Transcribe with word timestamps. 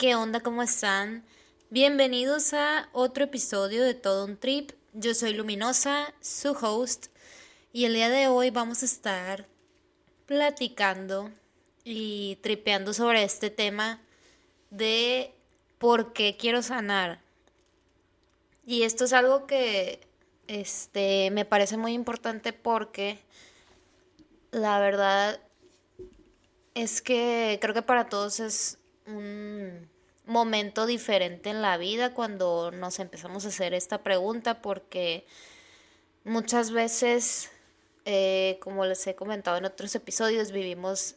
¿Qué 0.00 0.14
onda? 0.14 0.40
¿Cómo 0.40 0.62
están? 0.62 1.26
Bienvenidos 1.68 2.54
a 2.54 2.88
otro 2.92 3.24
episodio 3.24 3.84
de 3.84 3.92
Todo 3.92 4.24
un 4.24 4.38
Trip. 4.38 4.70
Yo 4.94 5.12
soy 5.12 5.34
Luminosa, 5.34 6.14
su 6.22 6.52
host, 6.52 7.08
y 7.70 7.84
el 7.84 7.92
día 7.92 8.08
de 8.08 8.26
hoy 8.26 8.48
vamos 8.48 8.80
a 8.80 8.86
estar 8.86 9.46
platicando 10.24 11.30
y 11.84 12.38
tripeando 12.40 12.94
sobre 12.94 13.24
este 13.24 13.50
tema 13.50 14.00
de 14.70 15.34
por 15.76 16.14
qué 16.14 16.38
quiero 16.38 16.62
sanar. 16.62 17.20
Y 18.64 18.84
esto 18.84 19.04
es 19.04 19.12
algo 19.12 19.46
que 19.46 20.00
este, 20.46 21.30
me 21.30 21.44
parece 21.44 21.76
muy 21.76 21.92
importante 21.92 22.54
porque 22.54 23.18
la 24.50 24.80
verdad 24.80 25.42
es 26.72 27.02
que 27.02 27.58
creo 27.60 27.74
que 27.74 27.82
para 27.82 28.08
todos 28.08 28.40
es 28.40 28.78
un 29.06 29.89
momento 30.30 30.86
diferente 30.86 31.50
en 31.50 31.60
la 31.60 31.76
vida 31.76 32.14
cuando 32.14 32.70
nos 32.70 33.00
empezamos 33.00 33.44
a 33.44 33.48
hacer 33.48 33.74
esta 33.74 33.98
pregunta 33.98 34.62
porque 34.62 35.26
muchas 36.24 36.70
veces 36.70 37.50
eh, 38.04 38.58
como 38.60 38.86
les 38.86 39.06
he 39.06 39.14
comentado 39.14 39.58
en 39.58 39.64
otros 39.64 39.94
episodios, 39.94 40.52
vivimos 40.52 41.16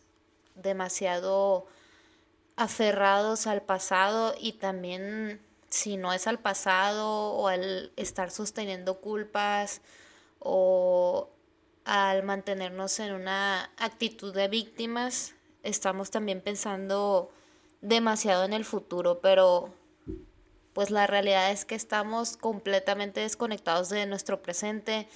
demasiado 0.56 1.66
aferrados 2.56 3.48
al 3.48 3.62
pasado 3.62 4.36
y 4.40 4.54
también 4.54 5.42
si 5.70 5.98
no 5.98 6.14
es 6.14 6.28
al 6.28 6.40
pasado 6.40 7.34
o 7.34 7.48
al 7.48 7.92
estar 7.96 8.32
sosteniendo 8.32 9.00
culpas 9.00 9.82
o 10.40 11.30
al 11.86 12.24
mantenernos 12.24 13.00
en 13.00 13.14
una 13.14 13.72
actitud 13.78 14.34
de 14.34 14.48
víctimas, 14.48 15.34
estamos 15.64 16.12
también 16.12 16.42
pensando 16.42 17.32
demasiado 17.84 18.46
en 18.46 18.54
el 18.54 18.64
futuro, 18.64 19.20
pero 19.22 19.70
pues 20.72 20.90
la 20.90 21.06
realidad 21.06 21.52
es 21.52 21.66
que 21.66 21.76
estamos 21.76 22.38
completamente 22.38 23.20
desconectados 23.20 23.90
de 23.90 24.06
nuestro 24.06 24.42
presente 24.42 25.08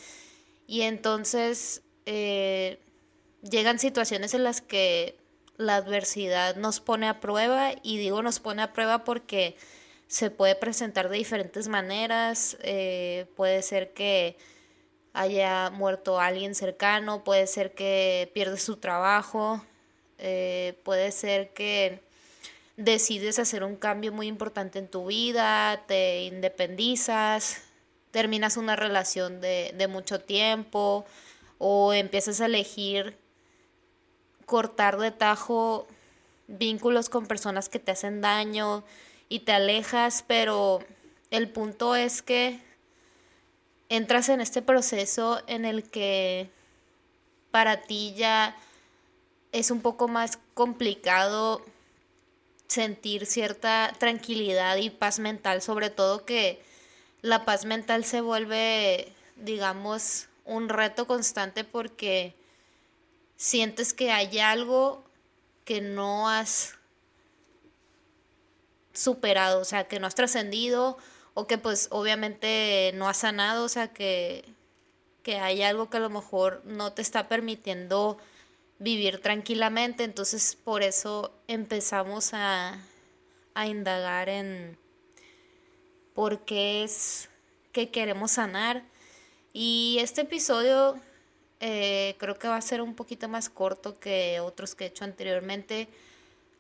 y 0.67 0.81
entonces 0.81 1.81
eh, 2.05 2.79
llegan 3.41 3.79
situaciones 3.79 4.33
en 4.33 4.43
las 4.43 4.61
que 4.61 5.17
la 5.55 5.77
adversidad 5.77 6.57
nos 6.57 6.81
pone 6.81 7.07
a 7.07 7.21
prueba 7.21 7.71
y 7.81 7.97
digo 7.97 8.21
nos 8.21 8.39
pone 8.39 8.61
a 8.61 8.73
prueba 8.73 9.03
porque 9.05 9.55
se 10.07 10.29
puede 10.29 10.55
presentar 10.55 11.09
de 11.09 11.17
diferentes 11.17 11.69
maneras, 11.69 12.57
eh, 12.61 13.27
puede 13.35 13.61
ser 13.61 13.93
que 13.93 14.38
haya 15.13 15.69
muerto 15.71 16.19
alguien 16.19 16.53
cercano, 16.53 17.23
puede 17.23 17.47
ser 17.47 17.73
que 17.73 18.29
pierdes 18.33 18.61
su 18.61 18.75
trabajo, 18.75 19.65
eh, 20.17 20.79
puede 20.83 21.11
ser 21.11 21.53
que 21.53 22.06
decides 22.78 23.39
hacer 23.39 23.64
un 23.64 23.75
cambio 23.75 24.14
muy 24.14 24.28
importante 24.28 24.80
en 24.80 24.88
tu 24.88 25.08
vida, 25.08 25.83
te 25.88 26.23
independizas, 26.23 27.64
terminas 28.11 28.56
una 28.56 28.75
relación 28.75 29.42
de, 29.42 29.73
de 29.75 29.88
mucho 29.88 30.22
tiempo 30.22 31.06
o 31.58 31.92
empiezas 31.94 32.40
a 32.40 32.46
elegir 32.46 33.18
cortar 34.46 34.97
de 34.97 35.12
tajo 35.12 35.88
vínculos 36.47 37.09
con 37.09 37.25
personas 37.25 37.68
que 37.68 37.79
te 37.79 37.91
hacen 37.91 38.22
daño 38.22 38.84
y 39.28 39.40
te 39.40 39.51
alejas, 39.51 40.24
pero 40.25 40.80
el 41.31 41.50
punto 41.50 41.96
es 41.96 42.22
que 42.22 42.62
entras 43.90 44.30
en 44.30 44.40
este 44.40 44.62
proceso 44.62 45.41
en 45.47 45.66
el 45.66 45.84
que 45.90 46.50
para 47.51 47.81
ti 47.81 48.13
ya 48.16 48.56
es 49.51 49.72
un 49.72 49.81
poco 49.81 50.07
más 50.07 50.40
complicado 50.53 51.66
sentir 52.67 53.25
cierta 53.25 53.94
tranquilidad 53.97 54.78
y 54.78 54.89
paz 54.89 55.19
mental, 55.19 55.61
sobre 55.61 55.89
todo 55.89 56.25
que 56.25 56.61
la 57.22 57.45
paz 57.45 57.66
mental 57.66 58.03
se 58.05 58.22
vuelve, 58.22 59.11
digamos, 59.35 60.28
un 60.45 60.69
reto 60.69 61.07
constante 61.07 61.63
porque 61.63 62.35
sientes 63.35 63.94
que 63.94 64.11
hay 64.11 64.39
algo 64.39 65.03
que 65.66 65.81
no 65.81 66.29
has 66.29 66.75
superado, 68.94 69.61
o 69.61 69.66
sea, 69.66 69.88
que 69.88 70.00
no 70.00 70.07
has 70.07 70.16
trascendido 70.16 70.97
o 71.33 71.45
que 71.45 71.57
pues 71.57 71.88
obviamente 71.91 72.91
no 72.95 73.07
has 73.07 73.17
sanado, 73.17 73.66
o 73.66 73.69
sea, 73.69 73.94
que, 73.94 74.44
que 75.23 75.38
hay 75.38 75.61
algo 75.61 75.89
que 75.89 75.97
a 75.97 76.00
lo 76.00 76.09
mejor 76.09 76.61
no 76.66 76.94
te 76.94 77.01
está 77.01 77.27
permitiendo 77.27 78.17
vivir 78.79 79.19
tranquilamente, 79.21 80.03
entonces 80.03 80.57
por 80.63 80.83
eso 80.83 81.33
empezamos 81.47 82.33
a, 82.33 82.79
a 83.53 83.67
indagar 83.67 84.29
en 84.29 84.77
por 86.13 86.45
qué 86.45 86.83
es 86.83 87.29
que 87.71 87.89
queremos 87.89 88.31
sanar. 88.31 88.83
Y 89.53 89.97
este 90.01 90.21
episodio 90.21 90.99
eh, 91.59 92.15
creo 92.19 92.38
que 92.38 92.47
va 92.47 92.55
a 92.55 92.61
ser 92.61 92.81
un 92.81 92.95
poquito 92.95 93.27
más 93.27 93.49
corto 93.49 93.99
que 93.99 94.39
otros 94.39 94.75
que 94.75 94.85
he 94.85 94.88
hecho 94.88 95.03
anteriormente. 95.03 95.88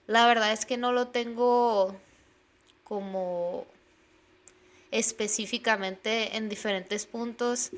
La 0.07 0.25
verdad 0.27 0.51
es 0.51 0.65
que 0.65 0.77
no 0.77 0.91
lo 0.91 1.09
tengo 1.09 1.95
como 2.83 3.65
específicamente 4.91 6.37
en 6.37 6.49
diferentes 6.49 7.05
puntos 7.05 7.71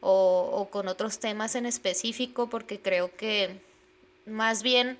o, 0.00 0.50
o 0.52 0.70
con 0.70 0.88
otros 0.88 1.18
temas 1.18 1.54
en 1.54 1.66
específico 1.66 2.48
porque 2.48 2.80
creo 2.80 3.16
que 3.16 3.69
más 4.30 4.62
bien, 4.62 4.98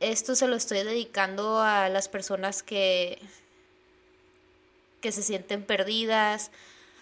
esto 0.00 0.34
se 0.34 0.48
lo 0.48 0.56
estoy 0.56 0.78
dedicando 0.82 1.60
a 1.60 1.88
las 1.88 2.08
personas 2.08 2.62
que, 2.62 3.18
que 5.00 5.12
se 5.12 5.22
sienten 5.22 5.64
perdidas, 5.64 6.50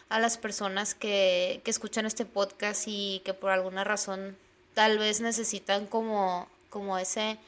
a 0.09 0.21
las 0.21 0.37
personas 0.39 0.95
que, 0.95 1.61
que 1.65 1.71
escuchan 1.71 2.07
este 2.07 2.25
podcast 2.27 2.85
y 2.87 3.23
que 3.25 3.35
por 3.35 3.51
alguna 3.51 3.85
razón 3.85 4.37
tal 4.75 4.99
vez 4.99 5.21
necesitan 5.21 5.87
como, 5.87 6.49
como 6.71 6.99
ese 6.99 7.39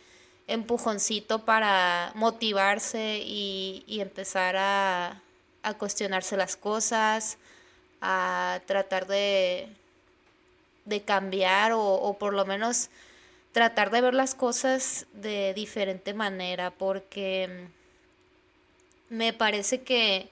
empujoncito 0.46 1.44
para 1.44 2.12
motivarse 2.14 3.18
y, 3.24 3.84
y 3.86 4.00
empezar 4.00 4.56
a, 4.56 5.22
a, 5.62 5.74
cuestionarse 5.74 6.36
las 6.36 6.56
cosas, 6.56 7.38
a 8.00 8.60
tratar 8.66 9.06
de, 9.06 9.68
de 10.84 11.02
cambiar 11.02 11.72
o, 11.72 11.82
o 11.82 12.18
por 12.18 12.34
lo 12.34 12.44
menos 12.44 12.90
tratar 13.54 13.92
de 13.92 14.00
ver 14.00 14.14
las 14.14 14.34
cosas 14.34 15.06
de 15.12 15.54
diferente 15.54 16.12
manera, 16.12 16.72
porque 16.72 17.68
me 19.08 19.32
parece 19.32 19.82
que 19.82 20.28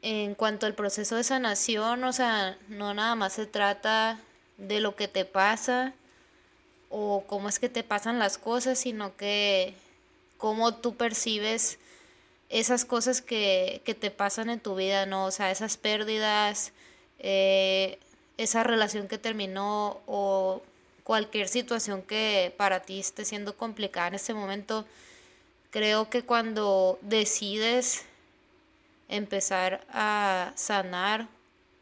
en 0.00 0.34
cuanto 0.34 0.64
al 0.64 0.74
proceso 0.74 1.16
de 1.16 1.22
sanación, 1.22 2.02
o 2.02 2.14
sea, 2.14 2.56
no 2.68 2.94
nada 2.94 3.14
más 3.14 3.34
se 3.34 3.44
trata 3.44 4.18
de 4.56 4.80
lo 4.80 4.96
que 4.96 5.06
te 5.06 5.26
pasa 5.26 5.92
o 6.88 7.24
cómo 7.26 7.50
es 7.50 7.58
que 7.58 7.68
te 7.68 7.82
pasan 7.82 8.18
las 8.18 8.38
cosas, 8.38 8.78
sino 8.78 9.14
que 9.18 9.74
cómo 10.38 10.74
tú 10.74 10.96
percibes 10.96 11.78
esas 12.48 12.86
cosas 12.86 13.20
que, 13.20 13.82
que 13.84 13.94
te 13.94 14.10
pasan 14.10 14.48
en 14.48 14.60
tu 14.60 14.76
vida, 14.76 15.04
¿no? 15.04 15.26
O 15.26 15.30
sea, 15.30 15.50
esas 15.50 15.76
pérdidas, 15.76 16.72
eh, 17.18 17.98
esa 18.38 18.62
relación 18.62 19.08
que 19.08 19.18
terminó 19.18 20.00
o 20.06 20.62
cualquier 21.04 21.48
situación 21.48 22.02
que 22.02 22.54
para 22.56 22.80
ti 22.80 23.00
esté 23.00 23.24
siendo 23.24 23.56
complicada 23.56 24.08
en 24.08 24.14
este 24.14 24.34
momento, 24.34 24.86
creo 25.70 26.10
que 26.10 26.22
cuando 26.22 26.98
decides 27.02 28.04
empezar 29.08 29.84
a 29.92 30.52
sanar 30.54 31.28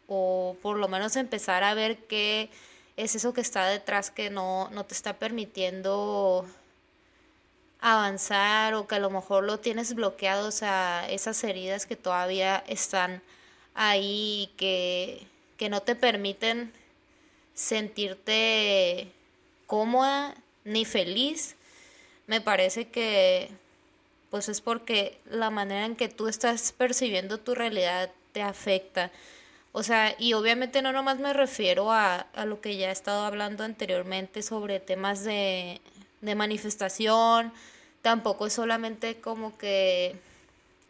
o 0.07 0.57
por 0.63 0.79
lo 0.79 0.89
menos 0.89 1.17
empezar 1.17 1.63
a 1.63 1.75
ver 1.75 1.99
qué 2.07 2.51
es 2.97 3.15
eso 3.15 3.33
que 3.33 3.43
está 3.43 3.67
detrás 3.67 4.11
que 4.11 4.31
no, 4.31 4.69
no 4.71 4.85
te 4.85 4.95
está 4.95 5.19
permitiendo 5.19 6.47
avanzar 7.81 8.75
o 8.75 8.87
que 8.89 8.97
a 8.97 8.99
lo 8.99 9.11
mejor 9.11 9.45
lo 9.45 9.61
tienes 9.61 9.95
bloqueado, 9.95 10.49
o 10.49 10.53
sea, 10.53 11.07
esas 11.09 11.43
heridas 11.45 11.87
que 11.87 11.97
todavía 11.97 12.65
están 12.67 13.23
ahí 13.75 14.51
que, 14.57 15.27
que 15.57 15.69
no 15.69 15.83
te 15.83 15.95
permiten 15.95 16.73
sentirte 17.59 19.09
cómoda 19.67 20.37
ni 20.65 20.85
feliz. 20.85 21.57
Me 22.29 22.41
parece 22.41 22.89
que 22.89 23.51
pues 24.31 24.49
es 24.49 24.61
porque 24.61 25.19
la 25.29 25.51
manera 25.51 25.85
en 25.85 25.97
que 25.97 26.09
tú 26.09 26.29
estás 26.29 26.73
percibiendo 26.73 27.39
tu 27.39 27.57
realidad 27.57 28.13
te 28.33 28.43
afecta. 28.43 29.11
O 29.73 29.83
sea, 29.83 30.15
y 30.19 30.35
obviamente 30.35 30.83
no 30.83 30.93
nomás 30.93 31.19
me 31.19 31.33
refiero 31.33 31.91
a, 31.91 32.21
a 32.21 32.45
lo 32.45 32.61
que 32.61 32.77
ya 32.77 32.91
he 32.91 32.93
estado 32.93 33.25
hablando 33.25 33.65
anteriormente 33.65 34.43
sobre 34.43 34.79
temas 34.79 35.25
de, 35.25 35.81
de 36.21 36.35
manifestación, 36.37 37.53
tampoco 38.03 38.47
es 38.47 38.53
solamente 38.53 39.21
como 39.21 39.59
que 39.59 40.15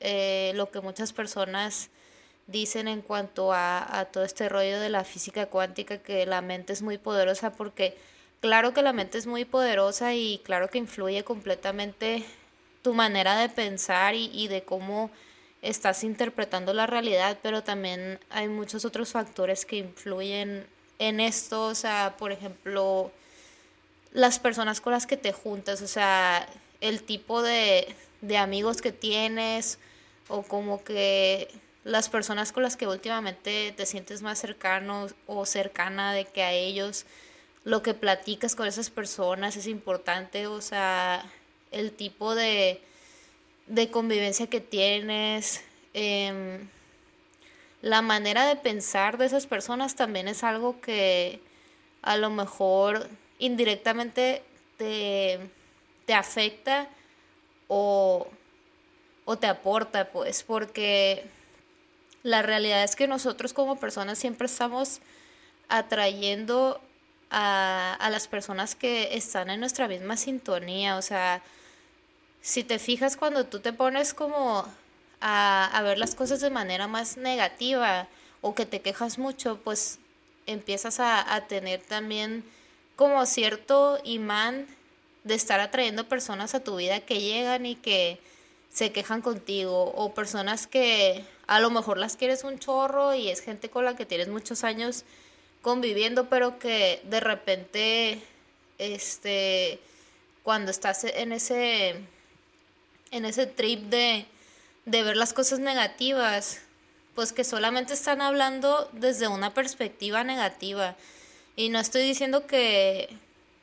eh, 0.00 0.52
lo 0.54 0.70
que 0.70 0.80
muchas 0.80 1.12
personas 1.14 1.88
dicen 2.48 2.88
en 2.88 3.02
cuanto 3.02 3.52
a, 3.52 4.08
todo 4.10 4.24
este 4.24 4.48
rollo 4.48 4.80
de 4.80 4.88
la 4.88 5.04
física 5.04 5.46
cuántica, 5.46 5.98
que 5.98 6.26
la 6.26 6.40
mente 6.40 6.72
es 6.72 6.82
muy 6.82 6.98
poderosa, 6.98 7.52
porque 7.52 7.96
claro 8.40 8.72
que 8.74 8.82
la 8.82 8.92
mente 8.92 9.18
es 9.18 9.26
muy 9.26 9.44
poderosa 9.44 10.14
y 10.14 10.40
claro 10.44 10.68
que 10.68 10.78
influye 10.78 11.22
completamente 11.24 12.24
tu 12.82 12.94
manera 12.94 13.38
de 13.38 13.48
pensar 13.48 14.14
y, 14.14 14.30
y 14.32 14.48
de 14.48 14.62
cómo 14.62 15.10
estás 15.62 16.04
interpretando 16.04 16.72
la 16.72 16.86
realidad, 16.86 17.38
pero 17.42 17.62
también 17.62 18.18
hay 18.30 18.48
muchos 18.48 18.84
otros 18.84 19.12
factores 19.12 19.64
que 19.64 19.76
influyen 19.76 20.66
en 20.98 21.20
esto, 21.20 21.66
o 21.66 21.74
sea, 21.74 22.16
por 22.18 22.32
ejemplo, 22.32 23.12
las 24.12 24.38
personas 24.38 24.80
con 24.80 24.92
las 24.92 25.06
que 25.06 25.16
te 25.16 25.32
juntas, 25.32 25.82
o 25.82 25.88
sea, 25.88 26.48
el 26.80 27.02
tipo 27.02 27.42
de, 27.42 27.94
de 28.20 28.36
amigos 28.38 28.80
que 28.80 28.92
tienes 28.92 29.78
o 30.28 30.42
como 30.42 30.82
que 30.82 31.48
las 31.88 32.10
personas 32.10 32.52
con 32.52 32.62
las 32.62 32.76
que 32.76 32.86
últimamente 32.86 33.72
te 33.74 33.86
sientes 33.86 34.20
más 34.20 34.38
cercano 34.38 35.06
o 35.26 35.46
cercana 35.46 36.12
de 36.12 36.26
que 36.26 36.42
a 36.42 36.52
ellos, 36.52 37.06
lo 37.64 37.82
que 37.82 37.94
platicas 37.94 38.54
con 38.54 38.66
esas 38.66 38.90
personas 38.90 39.56
es 39.56 39.66
importante, 39.66 40.46
o 40.46 40.60
sea, 40.60 41.24
el 41.70 41.92
tipo 41.92 42.34
de, 42.34 42.82
de 43.68 43.90
convivencia 43.90 44.48
que 44.48 44.60
tienes, 44.60 45.64
em, 45.94 46.68
la 47.80 48.02
manera 48.02 48.46
de 48.46 48.56
pensar 48.56 49.16
de 49.16 49.24
esas 49.24 49.46
personas 49.46 49.96
también 49.96 50.28
es 50.28 50.44
algo 50.44 50.82
que 50.82 51.40
a 52.02 52.18
lo 52.18 52.28
mejor 52.28 53.08
indirectamente 53.38 54.42
te, 54.76 55.40
te 56.04 56.12
afecta 56.12 56.86
o, 57.66 58.28
o 59.24 59.38
te 59.38 59.46
aporta, 59.46 60.10
pues, 60.10 60.42
porque 60.42 61.24
la 62.22 62.42
realidad 62.42 62.82
es 62.84 62.96
que 62.96 63.06
nosotros 63.06 63.52
como 63.52 63.76
personas 63.76 64.18
siempre 64.18 64.46
estamos 64.46 65.00
atrayendo 65.68 66.80
a, 67.30 67.94
a, 67.94 68.10
las 68.10 68.28
personas 68.28 68.74
que 68.74 69.16
están 69.16 69.50
en 69.50 69.60
nuestra 69.60 69.88
misma 69.88 70.16
sintonía. 70.16 70.96
O 70.96 71.02
sea, 71.02 71.42
si 72.42 72.64
te 72.64 72.78
fijas 72.78 73.16
cuando 73.16 73.44
tú 73.44 73.60
te 73.60 73.72
pones 73.72 74.14
como 74.14 74.66
a, 75.20 75.70
a 75.72 75.82
ver 75.82 75.98
las 75.98 76.14
cosas 76.14 76.40
de 76.40 76.50
manera 76.50 76.86
más 76.86 77.16
negativa 77.16 78.08
o 78.40 78.54
que 78.54 78.66
te 78.66 78.80
quejas 78.80 79.18
mucho, 79.18 79.58
pues 79.62 79.98
empiezas 80.46 81.00
a, 81.00 81.34
a 81.34 81.46
tener 81.46 81.82
también 81.82 82.44
como 82.96 83.24
cierto 83.26 84.00
imán 84.04 84.66
de 85.24 85.34
estar 85.34 85.60
atrayendo 85.60 86.08
personas 86.08 86.54
a 86.54 86.60
tu 86.64 86.76
vida 86.76 87.00
que 87.00 87.20
llegan 87.20 87.66
y 87.66 87.74
que 87.76 88.18
se 88.70 88.92
quejan 88.92 89.22
contigo 89.22 89.92
o 89.94 90.14
personas 90.14 90.66
que 90.66 91.24
a 91.48 91.60
lo 91.60 91.70
mejor 91.70 91.98
las 91.98 92.16
quieres 92.16 92.44
un 92.44 92.58
chorro 92.58 93.14
y 93.14 93.28
es 93.28 93.40
gente 93.40 93.68
con 93.70 93.84
la 93.84 93.96
que 93.96 94.06
tienes 94.06 94.28
muchos 94.28 94.62
años 94.62 95.04
conviviendo, 95.62 96.28
pero 96.28 96.58
que 96.58 97.00
de 97.04 97.20
repente 97.20 98.22
este 98.78 99.80
cuando 100.44 100.70
estás 100.70 101.04
en 101.04 101.32
ese 101.32 101.96
en 103.10 103.24
ese 103.24 103.46
trip 103.46 103.84
de 103.84 104.26
de 104.84 105.02
ver 105.02 105.16
las 105.16 105.32
cosas 105.32 105.58
negativas, 105.58 106.60
pues 107.14 107.32
que 107.32 107.44
solamente 107.44 107.94
están 107.94 108.22
hablando 108.22 108.88
desde 108.92 109.28
una 109.28 109.52
perspectiva 109.52 110.24
negativa. 110.24 110.96
Y 111.56 111.68
no 111.68 111.78
estoy 111.78 112.02
diciendo 112.02 112.46
que, 112.46 113.08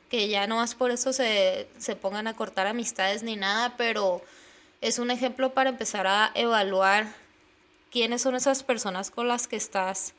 que 0.08 0.28
ya 0.28 0.46
no 0.46 0.56
más 0.56 0.74
por 0.74 0.90
eso 0.90 1.12
se, 1.12 1.68
se 1.78 1.96
pongan 1.96 2.28
a 2.28 2.34
cortar 2.34 2.66
amistades 2.66 3.22
ni 3.22 3.34
nada, 3.34 3.74
pero 3.76 4.22
es 4.80 4.98
un 4.98 5.10
ejemplo 5.10 5.52
para 5.52 5.70
empezar 5.70 6.06
a 6.06 6.30
evaluar 6.34 7.08
quiénes 7.96 8.20
son 8.20 8.34
esas 8.34 8.62
personas 8.62 9.10
con 9.10 9.26
las 9.26 9.48
que 9.48 9.56
estás 9.56 10.12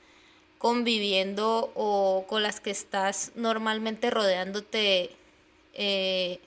conviviendo 0.58 1.72
o 1.76 2.26
con 2.28 2.42
las 2.42 2.60
que 2.60 2.72
estás 2.72 3.34
normalmente 3.36 4.10
rodeándote 4.10 5.12
eh, 5.76 6.40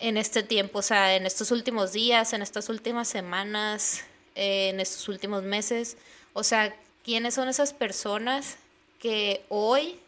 en 0.00 0.18
este 0.18 0.42
tiempo, 0.42 0.80
o 0.80 0.82
sea, 0.82 1.16
en 1.16 1.24
estos 1.24 1.50
últimos 1.50 1.94
días, 1.94 2.34
en 2.34 2.42
estas 2.42 2.68
últimas 2.68 3.08
semanas, 3.08 4.02
eh, 4.34 4.68
en 4.68 4.80
estos 4.80 5.08
últimos 5.08 5.44
meses. 5.44 5.96
O 6.34 6.44
sea, 6.44 6.76
quiénes 7.02 7.32
son 7.32 7.48
esas 7.48 7.72
personas 7.72 8.58
que 8.98 9.46
hoy 9.48 9.98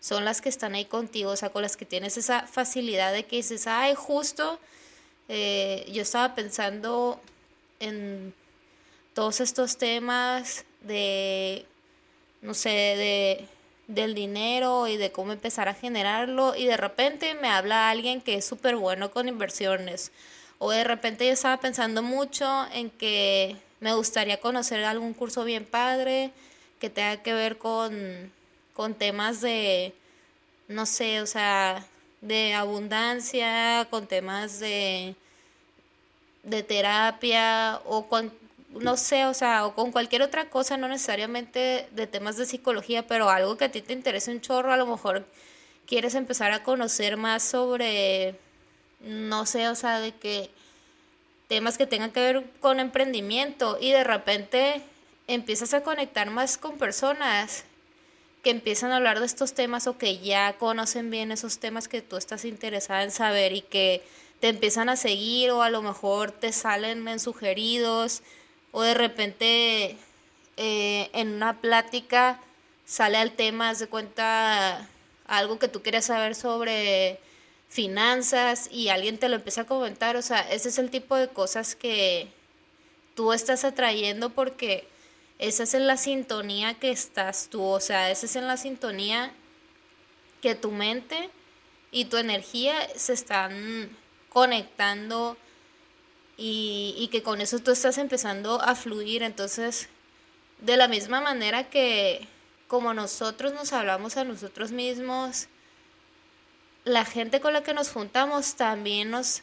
son 0.00 0.24
las 0.24 0.40
que 0.40 0.48
están 0.48 0.74
ahí 0.74 0.86
contigo, 0.86 1.30
o 1.30 1.36
sea, 1.36 1.50
con 1.50 1.62
las 1.62 1.76
que 1.76 1.84
tienes 1.84 2.16
esa 2.16 2.48
facilidad 2.48 3.12
de 3.12 3.26
que 3.26 3.36
dices, 3.36 3.68
ay, 3.68 3.94
justo, 3.94 4.58
eh, 5.28 5.88
yo 5.92 6.02
estaba 6.02 6.34
pensando 6.34 7.20
en 7.78 8.34
todos 9.18 9.40
estos 9.40 9.78
temas 9.78 10.64
de, 10.80 11.66
no 12.40 12.54
sé, 12.54 12.68
de 12.68 13.46
del 13.88 14.14
dinero 14.14 14.86
y 14.86 14.96
de 14.96 15.10
cómo 15.10 15.32
empezar 15.32 15.68
a 15.68 15.74
generarlo 15.74 16.54
y 16.54 16.66
de 16.66 16.76
repente 16.76 17.34
me 17.34 17.48
habla 17.48 17.90
alguien 17.90 18.20
que 18.20 18.36
es 18.36 18.44
súper 18.44 18.76
bueno 18.76 19.10
con 19.10 19.26
inversiones 19.26 20.12
o 20.60 20.70
de 20.70 20.84
repente 20.84 21.26
yo 21.26 21.32
estaba 21.32 21.56
pensando 21.56 22.00
mucho 22.00 22.46
en 22.72 22.90
que 22.90 23.56
me 23.80 23.92
gustaría 23.92 24.38
conocer 24.38 24.84
algún 24.84 25.14
curso 25.14 25.42
bien 25.42 25.64
padre 25.64 26.30
que 26.78 26.88
tenga 26.88 27.20
que 27.20 27.32
ver 27.32 27.58
con 27.58 28.30
con 28.72 28.94
temas 28.94 29.40
de, 29.40 29.94
no 30.68 30.86
sé, 30.86 31.22
o 31.22 31.26
sea, 31.26 31.84
de 32.20 32.54
abundancia, 32.54 33.88
con 33.90 34.06
temas 34.06 34.60
de, 34.60 35.16
de 36.44 36.62
terapia 36.62 37.80
o 37.84 38.06
con, 38.06 38.32
no 38.70 38.96
sé, 38.96 39.24
o 39.26 39.34
sea, 39.34 39.66
o 39.66 39.74
con 39.74 39.92
cualquier 39.92 40.22
otra 40.22 40.50
cosa, 40.50 40.76
no 40.76 40.88
necesariamente 40.88 41.88
de 41.92 42.06
temas 42.06 42.36
de 42.36 42.46
psicología, 42.46 43.06
pero 43.06 43.30
algo 43.30 43.56
que 43.56 43.64
a 43.64 43.70
ti 43.70 43.82
te 43.82 43.92
interese 43.92 44.30
un 44.30 44.40
chorro, 44.40 44.72
a 44.72 44.76
lo 44.76 44.86
mejor 44.86 45.26
quieres 45.86 46.14
empezar 46.14 46.52
a 46.52 46.62
conocer 46.62 47.16
más 47.16 47.42
sobre, 47.42 48.36
no 49.00 49.46
sé, 49.46 49.68
o 49.68 49.74
sea, 49.74 50.00
de 50.00 50.12
que 50.12 50.50
temas 51.48 51.78
que 51.78 51.86
tengan 51.86 52.12
que 52.12 52.20
ver 52.20 52.44
con 52.60 52.78
emprendimiento 52.78 53.78
y 53.80 53.90
de 53.90 54.04
repente 54.04 54.82
empiezas 55.26 55.72
a 55.72 55.82
conectar 55.82 56.30
más 56.30 56.58
con 56.58 56.76
personas 56.76 57.64
que 58.42 58.50
empiezan 58.50 58.92
a 58.92 58.96
hablar 58.96 59.18
de 59.18 59.26
estos 59.26 59.54
temas 59.54 59.86
o 59.86 59.98
que 59.98 60.18
ya 60.18 60.56
conocen 60.58 61.10
bien 61.10 61.32
esos 61.32 61.58
temas 61.58 61.88
que 61.88 62.02
tú 62.02 62.16
estás 62.16 62.44
interesada 62.44 63.02
en 63.02 63.10
saber 63.10 63.52
y 63.52 63.62
que 63.62 64.04
te 64.40 64.48
empiezan 64.48 64.88
a 64.88 64.96
seguir 64.96 65.50
o 65.50 65.62
a 65.62 65.70
lo 65.70 65.82
mejor 65.82 66.30
te 66.30 66.52
salen 66.52 67.08
en 67.08 67.18
sugeridos 67.18 68.22
o 68.72 68.82
de 68.82 68.94
repente 68.94 69.96
eh, 70.56 71.10
en 71.12 71.34
una 71.34 71.60
plática 71.60 72.40
sale 72.84 73.18
al 73.18 73.32
tema, 73.32 73.70
haz 73.70 73.78
de 73.78 73.86
cuenta 73.86 74.88
algo 75.26 75.58
que 75.58 75.68
tú 75.68 75.82
quieres 75.82 76.06
saber 76.06 76.34
sobre 76.34 77.20
finanzas 77.68 78.68
y 78.72 78.88
alguien 78.88 79.18
te 79.18 79.28
lo 79.28 79.36
empieza 79.36 79.62
a 79.62 79.66
comentar, 79.66 80.16
o 80.16 80.22
sea, 80.22 80.40
ese 80.50 80.70
es 80.70 80.78
el 80.78 80.90
tipo 80.90 81.16
de 81.16 81.28
cosas 81.28 81.76
que 81.76 82.28
tú 83.14 83.32
estás 83.32 83.64
atrayendo 83.64 84.30
porque 84.30 84.88
esa 85.38 85.64
es 85.64 85.74
en 85.74 85.86
la 85.86 85.96
sintonía 85.96 86.74
que 86.74 86.90
estás 86.90 87.48
tú, 87.50 87.62
o 87.62 87.80
sea, 87.80 88.10
esa 88.10 88.26
es 88.26 88.36
en 88.36 88.46
la 88.46 88.56
sintonía 88.56 89.32
que 90.40 90.54
tu 90.54 90.70
mente 90.70 91.30
y 91.90 92.06
tu 92.06 92.16
energía 92.16 92.74
se 92.96 93.12
están 93.12 93.96
conectando 94.30 95.36
y, 96.40 97.08
que 97.10 97.24
con 97.24 97.40
eso 97.40 97.58
tú 97.58 97.72
estás 97.72 97.98
empezando 97.98 98.62
a 98.62 98.76
fluir. 98.76 99.22
Entonces, 99.24 99.88
de 100.60 100.76
la 100.76 100.86
misma 100.86 101.20
manera 101.20 101.68
que 101.68 102.26
como 102.68 102.94
nosotros 102.94 103.52
nos 103.52 103.72
hablamos 103.72 104.16
a 104.16 104.24
nosotros 104.24 104.70
mismos, 104.70 105.48
la 106.84 107.04
gente 107.04 107.40
con 107.40 107.52
la 107.52 107.62
que 107.62 107.74
nos 107.74 107.90
juntamos 107.90 108.54
también 108.54 109.10
nos 109.10 109.42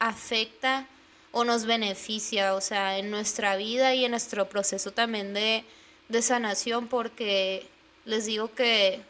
afecta 0.00 0.86
o 1.30 1.44
nos 1.44 1.64
beneficia, 1.64 2.54
o 2.54 2.60
sea, 2.60 2.98
en 2.98 3.10
nuestra 3.10 3.56
vida 3.56 3.94
y 3.94 4.04
en 4.04 4.10
nuestro 4.10 4.48
proceso 4.48 4.90
también 4.90 5.32
de, 5.32 5.64
de 6.08 6.22
sanación, 6.22 6.88
porque 6.88 7.68
les 8.04 8.26
digo 8.26 8.52
que 8.52 9.00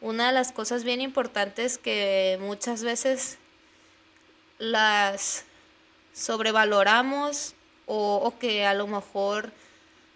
una 0.00 0.26
de 0.26 0.32
las 0.32 0.52
cosas 0.52 0.84
bien 0.84 1.00
importantes 1.00 1.78
que 1.78 2.36
muchas 2.40 2.82
veces 2.82 3.38
las 4.58 5.44
sobrevaloramos 6.16 7.54
o, 7.86 8.34
que 8.40 8.66
a 8.66 8.74
lo 8.74 8.86
mejor 8.86 9.52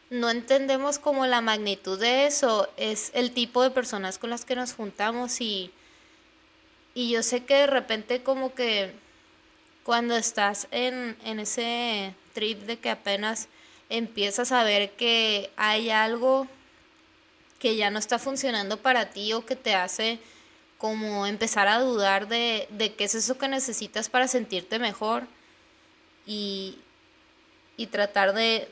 no 0.09 0.31
entendemos 0.31 0.99
como 0.99 1.27
la 1.27 1.41
magnitud 1.41 2.01
de 2.01 2.27
eso. 2.27 2.69
Es 2.77 3.13
el 3.15 3.33
tipo 3.33 3.63
de 3.63 3.71
personas 3.71 4.19
con 4.19 4.31
las 4.31 4.45
que 4.45 4.57
nos 4.57 4.73
juntamos 4.73 5.41
y, 5.41 5.71
y 6.95 7.11
yo 7.11 7.23
sé 7.23 7.45
que 7.45 7.55
de 7.55 7.67
repente 7.67 8.23
como 8.23 8.55
que 8.55 8.93
cuando 9.85 10.17
estás 10.17 10.67
en, 10.73 11.17
en 11.25 11.39
ese 11.39 12.15
trip 12.35 12.61
de 12.63 12.79
que 12.79 12.91
apenas 12.91 13.49
empiezas 13.89 14.53
a 14.53 14.65
ver 14.65 14.93
que 14.93 15.51
hay 15.57 15.91
algo 15.91 16.47
que 17.59 17.77
ya 17.77 17.91
no 17.91 17.99
está 17.99 18.19
funcionando 18.19 18.79
para 18.79 19.11
ti 19.11 19.33
o 19.33 19.45
que 19.45 19.55
te 19.55 19.75
hace 19.75 20.19
como 20.79 21.27
empezar 21.27 21.69
a 21.69 21.79
dudar 21.79 22.27
de, 22.27 22.67
de 22.71 22.95
qué 22.95 23.05
es 23.05 23.15
eso 23.15 23.37
que 23.37 23.49
necesitas 23.49 24.09
para 24.09 24.29
sentirte 24.29 24.79
mejor 24.79 25.27
y, 26.27 26.79
y 27.77 27.87
tratar 27.87 28.35
de, 28.35 28.69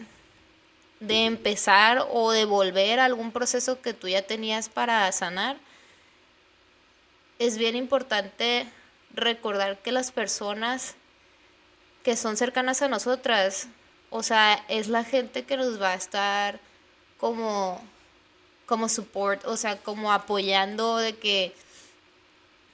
de 1.00 1.26
empezar 1.26 2.06
o 2.10 2.30
de 2.30 2.44
volver 2.44 3.00
a 3.00 3.04
algún 3.04 3.32
proceso 3.32 3.80
que 3.80 3.94
tú 3.94 4.08
ya 4.08 4.22
tenías 4.22 4.68
para 4.68 5.10
sanar, 5.12 5.56
es 7.38 7.58
bien 7.58 7.76
importante 7.76 8.66
recordar 9.14 9.78
que 9.78 9.92
las 9.92 10.12
personas 10.12 10.94
que 12.02 12.16
son 12.16 12.36
cercanas 12.36 12.82
a 12.82 12.88
nosotras, 12.88 13.68
o 14.10 14.22
sea, 14.22 14.64
es 14.68 14.88
la 14.88 15.04
gente 15.04 15.44
que 15.44 15.56
nos 15.56 15.80
va 15.80 15.92
a 15.92 15.94
estar 15.94 16.60
como 17.18 17.80
como 18.68 18.90
support, 18.90 19.46
o 19.46 19.56
sea, 19.56 19.78
como 19.78 20.12
apoyando 20.12 20.98
de 20.98 21.16
que 21.16 21.54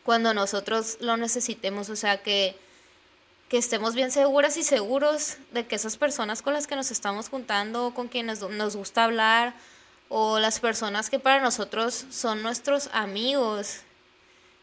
cuando 0.02 0.35
nosotros 0.35 0.99
lo 1.00 1.16
necesitemos, 1.16 1.88
o 1.88 1.95
sea, 1.95 2.21
que, 2.21 2.57
que 3.49 3.59
estemos 3.59 3.95
bien 3.95 4.11
seguras 4.11 4.57
y 4.57 4.63
seguros 4.63 5.37
de 5.53 5.67
que 5.67 5.77
esas 5.77 5.97
personas 5.97 6.43
con 6.43 6.55
las 6.55 6.67
que 6.67 6.77
nos 6.77 6.91
estamos 6.91 7.29
juntando, 7.29 7.93
con 7.95 8.09
quienes 8.09 8.41
nos 8.41 8.77
gusta 8.77 9.05
hablar, 9.05 9.55
o 10.09 10.39
las 10.39 10.61
personas 10.61 11.11
que 11.11 11.19
para 11.19 11.41
nosotros 11.41 12.07
son 12.11 12.43
nuestros 12.43 12.89
amigos, 12.93 13.81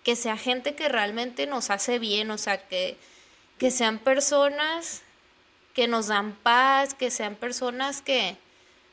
que 0.04 0.16
sea 0.16 0.38
gente 0.38 0.76
que 0.76 0.90
realmente 0.90 1.48
nos 1.48 1.70
hace 1.70 2.00
bien, 2.00 2.32
o 2.32 2.38
sea, 2.38 2.68
que, 2.68 2.98
que 3.58 3.72
sean 3.72 4.00
personas 4.00 5.02
que 5.74 5.88
nos 5.88 6.08
dan 6.08 6.34
paz, 6.34 6.94
que 6.94 7.12
sean 7.12 7.36
personas 7.36 8.02
que, 8.02 8.38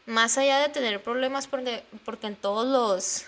más 0.06 0.38
allá 0.38 0.60
de 0.60 0.68
tener 0.68 1.02
problemas, 1.02 1.46
porque, 1.46 1.82
porque 2.04 2.28
en 2.28 2.36
todos 2.36 2.66
los 2.66 3.24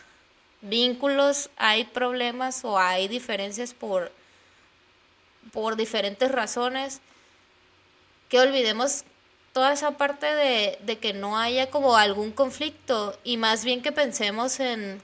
vínculos 0.62 1.50
hay 1.56 1.84
problemas 1.84 2.64
o 2.64 2.78
hay 2.78 3.08
diferencias 3.08 3.74
por, 3.74 4.12
por 5.52 5.76
diferentes 5.76 6.30
razones, 6.30 7.00
que 8.28 8.40
olvidemos 8.40 9.04
toda 9.52 9.72
esa 9.72 9.92
parte 9.92 10.26
de, 10.26 10.78
de 10.82 10.98
que 10.98 11.12
no 11.12 11.38
haya 11.38 11.70
como 11.70 11.96
algún 11.96 12.30
conflicto 12.32 13.18
y 13.24 13.36
más 13.36 13.64
bien 13.64 13.82
que 13.82 13.92
pensemos 13.92 14.60
en 14.60 15.02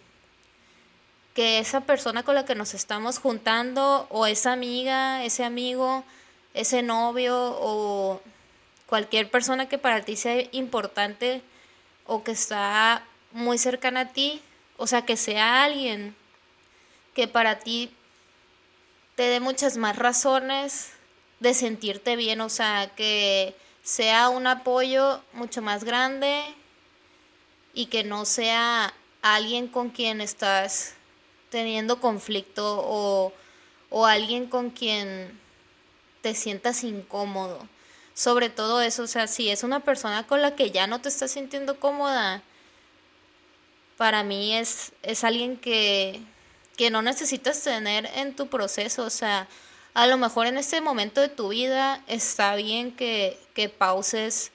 que 1.34 1.58
esa 1.58 1.82
persona 1.82 2.22
con 2.22 2.34
la 2.34 2.44
que 2.44 2.54
nos 2.54 2.72
estamos 2.72 3.18
juntando 3.18 4.06
o 4.10 4.26
esa 4.26 4.52
amiga, 4.52 5.24
ese 5.24 5.44
amigo, 5.44 6.04
ese 6.54 6.82
novio 6.82 7.36
o 7.60 8.22
cualquier 8.86 9.30
persona 9.30 9.68
que 9.68 9.78
para 9.78 10.02
ti 10.02 10.16
sea 10.16 10.46
importante, 10.52 11.42
o 12.06 12.22
que 12.22 12.30
está 12.30 13.04
muy 13.32 13.58
cercana 13.58 14.00
a 14.00 14.08
ti, 14.12 14.40
o 14.76 14.86
sea, 14.86 15.02
que 15.02 15.16
sea 15.16 15.64
alguien 15.64 16.14
que 17.14 17.28
para 17.28 17.58
ti 17.58 17.90
te 19.16 19.24
dé 19.24 19.40
muchas 19.40 19.78
más 19.78 19.96
razones 19.96 20.90
de 21.40 21.54
sentirte 21.54 22.16
bien, 22.16 22.40
o 22.40 22.48
sea, 22.48 22.92
que 22.94 23.56
sea 23.82 24.28
un 24.28 24.46
apoyo 24.46 25.22
mucho 25.32 25.62
más 25.62 25.84
grande 25.84 26.42
y 27.72 27.86
que 27.86 28.04
no 28.04 28.24
sea 28.24 28.92
alguien 29.22 29.68
con 29.68 29.90
quien 29.90 30.20
estás 30.20 30.94
teniendo 31.50 32.00
conflicto 32.00 32.80
o, 32.84 33.32
o 33.90 34.06
alguien 34.06 34.46
con 34.48 34.70
quien 34.70 35.38
te 36.20 36.34
sientas 36.34 36.84
incómodo. 36.84 37.66
Sobre 38.14 38.50
todo 38.50 38.80
eso, 38.80 39.02
o 39.02 39.06
sea, 39.06 39.26
si 39.26 39.50
es 39.50 39.62
una 39.62 39.80
persona 39.80 40.26
con 40.26 40.42
la 40.42 40.56
que 40.56 40.70
ya 40.70 40.86
no 40.86 41.00
te 41.00 41.08
estás 41.08 41.32
sintiendo 41.32 41.80
cómoda, 41.80 42.42
para 43.96 44.22
mí 44.22 44.54
es, 44.54 44.92
es 45.02 45.24
alguien 45.24 45.56
que, 45.56 46.20
que 46.76 46.90
no 46.90 47.02
necesitas 47.02 47.62
tener 47.62 48.08
en 48.14 48.34
tu 48.36 48.48
proceso, 48.48 49.04
o 49.04 49.10
sea, 49.10 49.48
a 49.94 50.06
lo 50.06 50.18
mejor 50.18 50.46
en 50.46 50.58
este 50.58 50.80
momento 50.80 51.20
de 51.20 51.28
tu 51.28 51.48
vida 51.48 52.02
está 52.06 52.54
bien 52.54 52.92
que, 52.92 53.38
que 53.54 53.68
pauses 53.68 54.52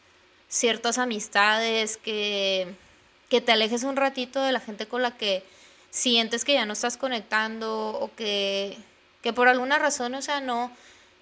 ciertas 0.47 0.97
amistades, 0.97 1.97
que, 1.97 2.75
que 3.29 3.41
te 3.41 3.53
alejes 3.53 3.83
un 3.83 3.95
ratito 3.95 4.41
de 4.41 4.51
la 4.51 4.59
gente 4.59 4.87
con 4.87 5.01
la 5.01 5.17
que 5.17 5.43
sientes 5.89 6.45
que 6.45 6.53
ya 6.53 6.65
no 6.65 6.73
estás 6.73 6.97
conectando 6.97 7.89
o 7.89 8.13
que, 8.15 8.77
que 9.23 9.33
por 9.33 9.47
alguna 9.47 9.79
razón, 9.79 10.13
o 10.13 10.21
sea, 10.21 10.41
no, 10.41 10.71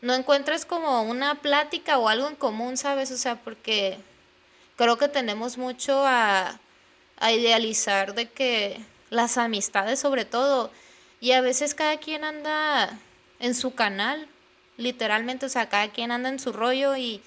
no 0.02 0.14
encuentres 0.14 0.66
como 0.66 1.04
una 1.04 1.36
plática 1.36 1.98
o 1.98 2.10
algo 2.10 2.28
en 2.28 2.36
común, 2.36 2.76
¿sabes? 2.76 3.12
O 3.12 3.18
sea, 3.18 3.36
porque 3.36 3.98
creo 4.76 4.98
que 4.98 5.08
tenemos 5.08 5.58
mucho 5.58 6.06
a, 6.06 6.60
a 7.18 7.32
idealizar 7.32 8.16
de 8.16 8.30
que 8.30 8.82
las 9.10 9.38
amistades 9.38 10.00
sobre 10.00 10.26
todo, 10.26 10.72
y 11.22 11.32
a 11.32 11.42
veces 11.42 11.76
cada 11.76 11.98
quien 11.98 12.24
anda 12.24 12.98
en 13.40 13.56
su 13.56 13.76
canal, 13.76 14.28
literalmente, 14.78 15.46
o 15.46 15.50
sea, 15.50 15.70
cada 15.70 15.90
quien 15.90 16.12
anda 16.12 16.30
en 16.30 16.40
su 16.40 16.54
rollo 16.54 16.96
y, 16.96 17.22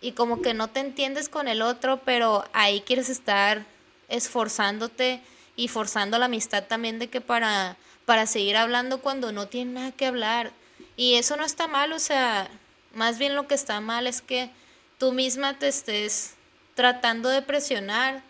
y 0.00 0.12
como 0.12 0.40
que 0.42 0.54
no 0.54 0.68
te 0.68 0.80
entiendes 0.80 1.28
con 1.28 1.48
el 1.48 1.62
otro, 1.62 2.00
pero 2.04 2.44
ahí 2.52 2.80
quieres 2.82 3.08
estar 3.08 3.64
esforzándote 4.08 5.20
y 5.56 5.68
forzando 5.68 6.18
la 6.18 6.26
amistad 6.26 6.64
también 6.64 6.98
de 6.98 7.08
que 7.08 7.20
para, 7.20 7.76
para 8.06 8.26
seguir 8.26 8.56
hablando 8.56 9.00
cuando 9.00 9.32
no 9.32 9.48
tiene 9.48 9.72
nada 9.72 9.92
que 9.92 10.06
hablar. 10.06 10.52
Y 10.96 11.14
eso 11.14 11.36
no 11.36 11.44
está 11.44 11.68
mal, 11.68 11.92
o 11.92 11.98
sea, 11.98 12.48
más 12.94 13.18
bien 13.18 13.34
lo 13.34 13.46
que 13.46 13.54
está 13.54 13.80
mal 13.80 14.06
es 14.06 14.22
que 14.22 14.50
tú 14.98 15.12
misma 15.12 15.58
te 15.58 15.68
estés 15.68 16.34
tratando 16.74 17.28
de 17.28 17.42
presionar, 17.42 18.22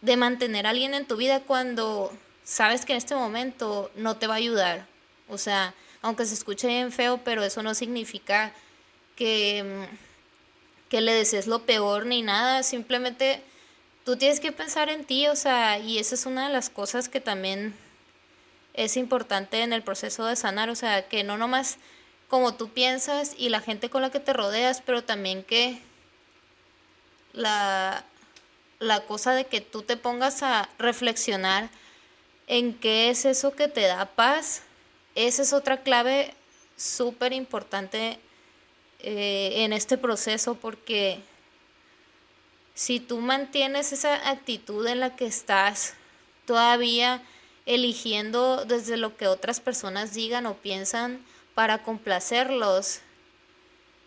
de 0.00 0.16
mantener 0.16 0.66
a 0.66 0.70
alguien 0.70 0.94
en 0.94 1.06
tu 1.06 1.16
vida 1.16 1.40
cuando 1.40 2.12
sabes 2.46 2.86
que 2.86 2.92
en 2.92 2.98
este 2.98 3.14
momento 3.14 3.90
no 3.96 4.16
te 4.16 4.26
va 4.26 4.34
a 4.34 4.38
ayudar. 4.38 4.86
O 5.28 5.36
sea, 5.36 5.74
aunque 6.00 6.24
se 6.24 6.34
escuche 6.34 6.68
bien 6.68 6.92
feo, 6.92 7.20
pero 7.24 7.42
eso 7.42 7.62
no 7.62 7.74
significa 7.74 8.54
que, 9.16 9.88
que 10.88 11.00
le 11.00 11.12
desees 11.12 11.48
lo 11.48 11.66
peor 11.66 12.06
ni 12.06 12.22
nada, 12.22 12.62
simplemente 12.62 13.42
tú 14.04 14.16
tienes 14.16 14.38
que 14.38 14.52
pensar 14.52 14.88
en 14.88 15.04
ti, 15.04 15.26
o 15.26 15.34
sea, 15.34 15.78
y 15.78 15.98
esa 15.98 16.14
es 16.14 16.26
una 16.26 16.46
de 16.46 16.52
las 16.52 16.70
cosas 16.70 17.08
que 17.08 17.20
también 17.20 17.74
es 18.74 18.96
importante 18.96 19.62
en 19.62 19.72
el 19.72 19.82
proceso 19.82 20.24
de 20.26 20.36
sanar, 20.36 20.70
o 20.70 20.76
sea, 20.76 21.08
que 21.08 21.24
no 21.24 21.36
nomás 21.36 21.78
como 22.28 22.54
tú 22.54 22.68
piensas 22.68 23.34
y 23.36 23.48
la 23.48 23.60
gente 23.60 23.90
con 23.90 24.02
la 24.02 24.10
que 24.10 24.20
te 24.20 24.32
rodeas, 24.32 24.82
pero 24.84 25.02
también 25.02 25.42
que 25.42 25.80
la, 27.32 28.04
la 28.78 29.00
cosa 29.00 29.32
de 29.32 29.46
que 29.46 29.60
tú 29.60 29.82
te 29.82 29.96
pongas 29.96 30.42
a 30.44 30.68
reflexionar 30.78 31.70
en 32.46 32.74
qué 32.74 33.10
es 33.10 33.24
eso 33.24 33.54
que 33.54 33.68
te 33.68 33.82
da 33.82 34.06
paz, 34.06 34.62
esa 35.14 35.42
es 35.42 35.52
otra 35.52 35.82
clave 35.82 36.34
súper 36.76 37.32
importante 37.32 38.18
eh, 39.00 39.64
en 39.64 39.72
este 39.72 39.98
proceso 39.98 40.54
porque 40.54 41.20
si 42.74 43.00
tú 43.00 43.18
mantienes 43.18 43.92
esa 43.92 44.28
actitud 44.28 44.86
en 44.86 45.00
la 45.00 45.16
que 45.16 45.26
estás 45.26 45.94
todavía 46.44 47.22
eligiendo 47.64 48.64
desde 48.64 48.96
lo 48.96 49.16
que 49.16 49.26
otras 49.26 49.60
personas 49.60 50.14
digan 50.14 50.46
o 50.46 50.54
piensan 50.54 51.24
para 51.54 51.82
complacerlos, 51.82 53.00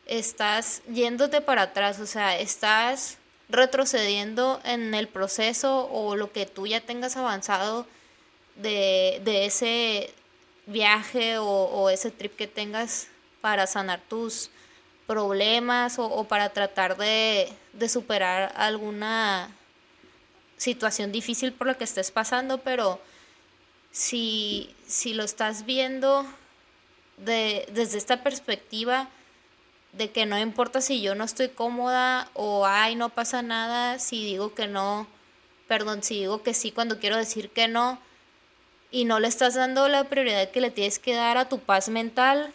estás 0.05 0.81
yéndote 0.88 1.41
para 1.41 1.63
atrás, 1.63 2.00
o 2.00 2.05
sea, 2.05 2.38
estás 2.39 3.17
retrocediendo 3.50 4.62
en 4.63 4.93
el 4.93 5.08
proceso 5.08 5.88
o 5.91 6.15
lo 6.15 6.31
que 6.31 6.46
tú 6.46 6.67
ya 6.67 6.81
tengas 6.81 7.17
avanzado 7.17 7.88
de, 8.61 9.45
ese 9.45 10.13
viaje 10.65 11.37
o, 11.39 11.89
ese 11.89 12.11
trip 12.11 12.35
que 12.35 12.47
tengas 12.47 13.07
para 13.41 13.67
sanar 13.67 14.01
tus 14.07 14.49
problemas 15.07 15.97
o, 15.97 16.05
o 16.05 16.27
para 16.27 16.49
tratar 16.49 16.97
de, 16.97 17.51
de, 17.73 17.89
superar 17.89 18.53
alguna 18.55 19.49
situación 20.57 21.11
difícil 21.11 21.53
por 21.53 21.67
la 21.67 21.73
que 21.75 21.85
estés 21.85 22.11
pasando, 22.11 22.59
pero 22.59 22.99
si, 23.91 24.75
si 24.87 25.13
lo 25.13 25.23
estás 25.23 25.65
viendo 25.65 26.25
de, 27.17 27.65
desde 27.71 27.97
esta 27.97 28.23
perspectiva 28.23 29.09
de 29.93 30.11
que 30.11 30.25
no 30.25 30.37
importa 30.37 30.81
si 30.81 31.01
yo 31.01 31.15
no 31.15 31.23
estoy 31.23 31.49
cómoda 31.49 32.29
o 32.33 32.65
ay, 32.65 32.95
no 32.95 33.09
pasa 33.09 33.41
nada, 33.41 33.97
si 33.99 34.23
digo 34.23 34.53
que 34.53 34.67
no, 34.67 35.07
perdón, 35.67 36.03
si 36.03 36.19
digo 36.19 36.43
que 36.43 36.53
sí 36.53 36.71
cuando 36.71 36.99
quiero 36.99 37.17
decir 37.17 37.49
que 37.49 37.67
no, 37.67 37.99
y 38.91 39.05
no 39.05 39.19
le 39.19 39.27
estás 39.27 39.55
dando 39.55 39.88
la 39.88 40.05
prioridad 40.05 40.51
que 40.51 40.62
le 40.62 40.72
tienes 40.72 41.00
que 41.00 41.13
dar 41.13 41.38
a 41.38 41.50
tu 41.50 41.60
paz 41.60 41.89
mental, 41.89 42.53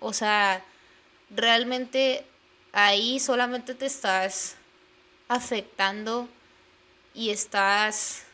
o 0.00 0.12
sea, 0.12 0.64
realmente 1.30 2.24
ahí 2.72 3.20
solamente 3.20 3.74
te 3.74 3.86
estás 3.86 4.56
afectando 5.28 6.28
y 7.14 7.30
estás 7.30 8.24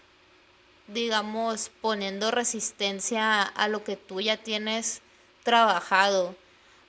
digamos, 0.93 1.71
poniendo 1.81 2.31
resistencia 2.31 3.43
a 3.43 3.69
lo 3.69 3.85
que 3.85 3.97
tú 3.97 4.21
ya 4.21 4.37
tienes 4.37 5.03
trabajado. 5.45 6.35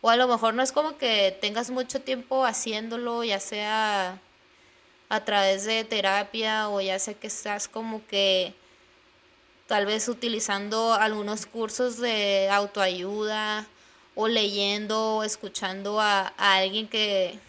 O 0.01 0.09
a 0.09 0.15
lo 0.15 0.27
mejor 0.27 0.53
no 0.53 0.63
es 0.63 0.71
como 0.71 0.97
que 0.97 1.37
tengas 1.39 1.69
mucho 1.69 2.01
tiempo 2.01 2.45
haciéndolo, 2.45 3.23
ya 3.23 3.39
sea 3.39 4.19
a 5.09 5.25
través 5.25 5.65
de 5.65 5.83
terapia 5.83 6.69
o 6.69 6.81
ya 6.81 6.97
sea 6.97 7.13
que 7.13 7.27
estás 7.27 7.67
como 7.67 8.05
que 8.07 8.55
tal 9.71 9.85
vez 9.85 10.09
utilizando 10.09 10.93
algunos 10.95 11.45
cursos 11.45 11.95
de 11.95 12.49
autoayuda 12.49 13.65
o 14.15 14.27
leyendo 14.27 15.15
o 15.15 15.23
escuchando 15.23 16.01
a, 16.01 16.27
alguien 16.37 16.89
que, 16.89 17.39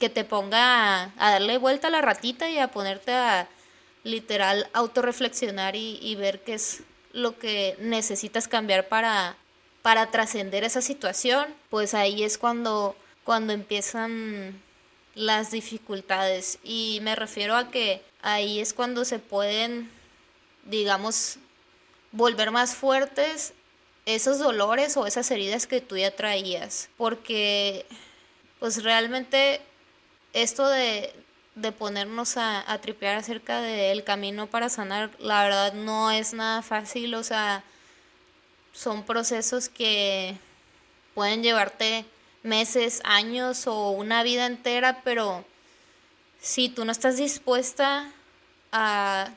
que, 0.00 0.08
te 0.08 0.24
ponga 0.24 1.04
a, 1.16 1.30
darle 1.30 1.56
vuelta 1.56 1.86
a 1.86 1.90
la 1.92 2.00
ratita 2.00 2.50
y 2.50 2.58
a 2.58 2.72
ponerte 2.72 3.12
a 3.12 3.48
literal 4.02 4.68
autorreflexionar 4.72 5.76
y, 5.76 6.00
y 6.02 6.16
ver 6.16 6.40
qué 6.42 6.54
es 6.54 6.82
lo 7.12 7.38
que 7.38 7.76
necesitas 7.78 8.48
cambiar 8.48 8.88
para, 8.88 9.36
para 9.80 10.10
trascender 10.10 10.64
esa 10.64 10.82
situación, 10.82 11.46
pues 11.70 11.94
ahí 11.94 12.24
es 12.24 12.38
cuando, 12.38 12.96
cuando 13.22 13.52
empiezan 13.52 14.60
las 15.14 15.52
dificultades. 15.52 16.58
Y 16.64 16.98
me 17.02 17.14
refiero 17.14 17.54
a 17.54 17.70
que 17.70 18.02
ahí 18.20 18.58
es 18.58 18.74
cuando 18.74 19.04
se 19.04 19.20
pueden, 19.20 19.88
digamos, 20.64 21.38
volver 22.12 22.50
más 22.50 22.74
fuertes 22.74 23.52
esos 24.06 24.38
dolores 24.38 24.96
o 24.96 25.06
esas 25.06 25.30
heridas 25.30 25.66
que 25.66 25.80
tú 25.80 25.96
ya 25.96 26.14
traías. 26.14 26.88
Porque, 26.96 27.86
pues 28.58 28.82
realmente 28.82 29.60
esto 30.32 30.66
de, 30.66 31.12
de 31.54 31.72
ponernos 31.72 32.36
a, 32.36 32.70
a 32.72 32.80
tripear 32.80 33.16
acerca 33.16 33.60
del 33.60 34.04
camino 34.04 34.46
para 34.46 34.68
sanar, 34.68 35.10
la 35.18 35.42
verdad 35.42 35.72
no 35.74 36.10
es 36.10 36.32
nada 36.32 36.62
fácil. 36.62 37.14
O 37.14 37.22
sea, 37.22 37.62
son 38.72 39.02
procesos 39.04 39.68
que 39.68 40.36
pueden 41.14 41.42
llevarte 41.42 42.04
meses, 42.42 43.00
años 43.04 43.66
o 43.66 43.90
una 43.90 44.22
vida 44.22 44.46
entera, 44.46 45.02
pero 45.02 45.44
si 46.40 46.68
tú 46.68 46.84
no 46.84 46.92
estás 46.92 47.16
dispuesta 47.16 48.10
a 48.72 49.28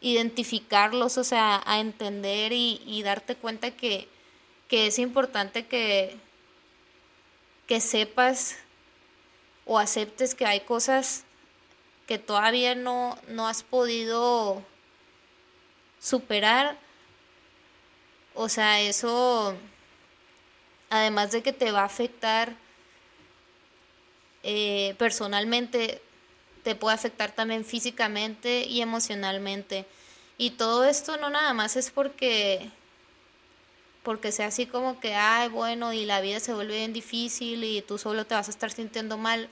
identificarlos, 0.00 1.18
o 1.18 1.24
sea, 1.24 1.62
a 1.66 1.80
entender 1.80 2.52
y, 2.52 3.02
darte 3.02 3.36
cuenta 3.36 3.70
que, 3.70 4.08
que, 4.68 4.86
es 4.86 4.98
importante 4.98 5.66
que, 5.66 6.16
que 7.66 7.80
sepas 7.80 8.58
o 9.66 9.78
aceptes 9.78 10.34
que 10.34 10.46
hay 10.46 10.60
cosas 10.60 11.24
que 12.06 12.18
todavía 12.18 12.74
no, 12.74 13.16
no 13.28 13.46
has 13.46 13.62
podido 13.62 14.64
superar. 16.00 16.76
O 18.34 18.48
sea, 18.48 18.80
eso, 18.80 19.54
además 20.88 21.30
de 21.30 21.42
que 21.42 21.52
te 21.52 21.70
va 21.70 21.82
a 21.82 21.84
afectar 21.84 22.56
eh, 24.42 24.94
personalmente, 24.98 26.00
te 26.62 26.74
puede 26.74 26.94
afectar 26.94 27.32
también 27.32 27.64
físicamente 27.64 28.64
y 28.64 28.80
emocionalmente. 28.82 29.86
Y 30.38 30.50
todo 30.52 30.84
esto 30.84 31.16
no 31.16 31.30
nada 31.30 31.52
más 31.52 31.76
es 31.76 31.90
porque 31.90 32.70
porque 34.02 34.32
sea 34.32 34.46
así 34.46 34.66
como 34.66 34.98
que, 34.98 35.14
ay, 35.14 35.48
bueno, 35.50 35.92
y 35.92 36.06
la 36.06 36.20
vida 36.20 36.40
se 36.40 36.54
vuelve 36.54 36.76
bien 36.76 36.92
difícil 36.92 37.64
y 37.64 37.82
tú 37.82 37.98
solo 37.98 38.26
te 38.26 38.34
vas 38.34 38.48
a 38.48 38.50
estar 38.50 38.70
sintiendo 38.72 39.18
mal, 39.18 39.48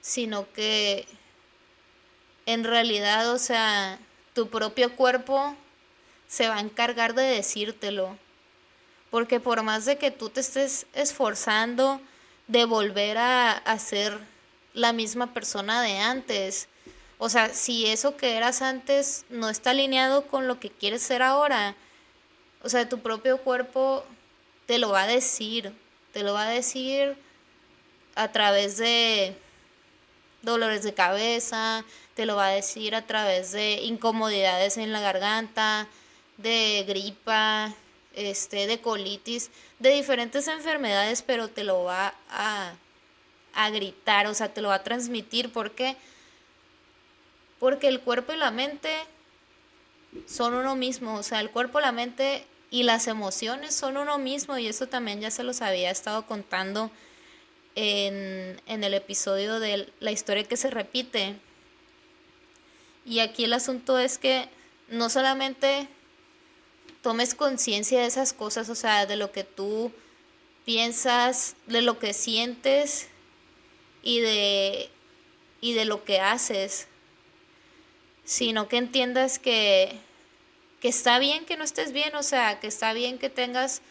sino 0.00 0.50
que 0.52 1.06
en 2.46 2.64
realidad, 2.64 3.30
o 3.30 3.38
sea, 3.38 3.98
tu 4.34 4.48
propio 4.48 4.96
cuerpo 4.96 5.56
se 6.28 6.48
va 6.48 6.56
a 6.56 6.60
encargar 6.60 7.14
de 7.14 7.22
decírtelo. 7.22 8.16
Porque 9.10 9.40
por 9.40 9.62
más 9.62 9.84
de 9.84 9.98
que 9.98 10.10
tú 10.10 10.30
te 10.30 10.40
estés 10.40 10.86
esforzando 10.94 12.00
de 12.48 12.64
volver 12.64 13.18
a, 13.18 13.78
ser 13.78 14.18
la 14.74 14.92
misma 14.92 15.32
persona 15.32 15.82
de 15.82 15.98
antes. 15.98 16.68
O 17.18 17.28
sea, 17.28 17.50
si 17.50 17.86
eso 17.86 18.16
que 18.16 18.36
eras 18.36 18.62
antes 18.62 19.24
no 19.30 19.48
está 19.48 19.70
alineado 19.70 20.26
con 20.26 20.48
lo 20.48 20.58
que 20.58 20.70
quieres 20.70 21.02
ser 21.02 21.22
ahora, 21.22 21.76
o 22.62 22.68
sea, 22.68 22.88
tu 22.88 23.00
propio 23.00 23.38
cuerpo 23.38 24.04
te 24.66 24.78
lo 24.78 24.90
va 24.90 25.02
a 25.02 25.06
decir, 25.06 25.72
te 26.12 26.22
lo 26.22 26.34
va 26.34 26.44
a 26.44 26.50
decir 26.50 27.16
a 28.14 28.32
través 28.32 28.76
de 28.76 29.36
dolores 30.42 30.82
de 30.82 30.94
cabeza, 30.94 31.84
te 32.14 32.26
lo 32.26 32.36
va 32.36 32.48
a 32.48 32.50
decir 32.50 32.94
a 32.94 33.06
través 33.06 33.52
de 33.52 33.74
incomodidades 33.82 34.76
en 34.76 34.92
la 34.92 35.00
garganta, 35.00 35.88
de 36.36 36.84
gripa, 36.86 37.72
este, 38.14 38.66
de 38.66 38.80
colitis, 38.80 39.50
de 39.78 39.90
diferentes 39.90 40.48
enfermedades, 40.48 41.22
pero 41.22 41.48
te 41.48 41.64
lo 41.64 41.84
va 41.84 42.14
a 42.30 42.74
a 43.54 43.70
gritar, 43.70 44.26
o 44.26 44.34
sea, 44.34 44.52
te 44.52 44.60
lo 44.60 44.68
va 44.68 44.76
a 44.76 44.82
transmitir. 44.82 45.52
¿Por 45.52 45.72
qué? 45.72 45.96
Porque 47.58 47.88
el 47.88 48.00
cuerpo 48.00 48.32
y 48.32 48.36
la 48.36 48.50
mente 48.50 48.90
son 50.26 50.54
uno 50.54 50.76
mismo, 50.76 51.14
o 51.14 51.22
sea, 51.22 51.40
el 51.40 51.50
cuerpo, 51.50 51.80
la 51.80 51.92
mente 51.92 52.44
y 52.70 52.82
las 52.82 53.06
emociones 53.06 53.74
son 53.74 53.96
uno 53.96 54.18
mismo 54.18 54.58
y 54.58 54.66
eso 54.66 54.88
también 54.88 55.20
ya 55.20 55.30
se 55.30 55.42
los 55.42 55.62
había 55.62 55.90
estado 55.90 56.26
contando 56.26 56.90
en, 57.74 58.60
en 58.66 58.84
el 58.84 58.94
episodio 58.94 59.60
de 59.60 59.92
la 60.00 60.10
historia 60.10 60.44
que 60.44 60.56
se 60.56 60.70
repite. 60.70 61.36
Y 63.04 63.20
aquí 63.20 63.44
el 63.44 63.52
asunto 63.52 63.98
es 63.98 64.18
que 64.18 64.48
no 64.88 65.10
solamente 65.10 65.88
tomes 67.02 67.34
conciencia 67.34 68.00
de 68.00 68.06
esas 68.06 68.32
cosas, 68.32 68.68
o 68.68 68.74
sea, 68.74 69.06
de 69.06 69.16
lo 69.16 69.32
que 69.32 69.44
tú 69.44 69.92
piensas, 70.64 71.56
de 71.66 71.82
lo 71.82 71.98
que 71.98 72.12
sientes 72.12 73.08
y 74.02 74.20
de, 74.20 74.90
y 75.60 75.74
de 75.74 75.84
lo 75.84 76.04
que 76.04 76.20
haces, 76.20 76.88
sino 78.24 78.68
que 78.68 78.76
entiendas 78.76 79.38
que, 79.38 79.96
que 80.80 80.88
está 80.88 81.18
bien 81.18 81.44
que 81.44 81.56
no 81.56 81.64
estés 81.64 81.92
bien, 81.92 82.14
o 82.16 82.22
sea, 82.22 82.60
que 82.60 82.66
está 82.66 82.92
bien 82.92 83.18
que 83.18 83.30
tengas 83.30 83.82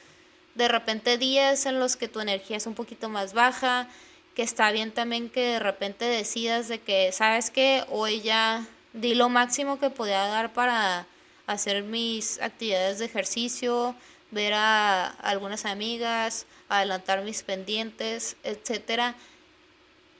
de 0.55 0.67
repente 0.67 1.17
días 1.17 1.65
en 1.65 1.79
los 1.79 1.95
que 1.95 2.07
tu 2.07 2.19
energía 2.19 2.57
es 2.57 2.67
un 2.67 2.75
poquito 2.75 3.09
más 3.09 3.33
baja, 3.33 3.87
que 4.35 4.43
está 4.43 4.71
bien 4.71 4.91
también 4.91 5.29
que 5.29 5.41
de 5.41 5.59
repente 5.59 6.05
decidas 6.05 6.67
de 6.67 6.79
que, 6.79 7.11
¿sabes 7.11 7.49
que 7.51 7.83
Hoy 7.89 8.21
ya 8.21 8.67
di 8.93 9.15
lo 9.15 9.29
máximo 9.29 9.79
que 9.79 9.89
podía 9.89 10.25
dar 10.25 10.53
para 10.53 11.05
hacer 11.47 11.83
mis 11.83 12.39
actividades 12.41 12.99
de 12.99 13.05
ejercicio, 13.05 13.95
ver 14.31 14.53
a 14.53 15.07
algunas 15.07 15.65
amigas, 15.65 16.45
adelantar 16.69 17.23
mis 17.23 17.43
pendientes, 17.43 18.37
etcétera 18.43 19.15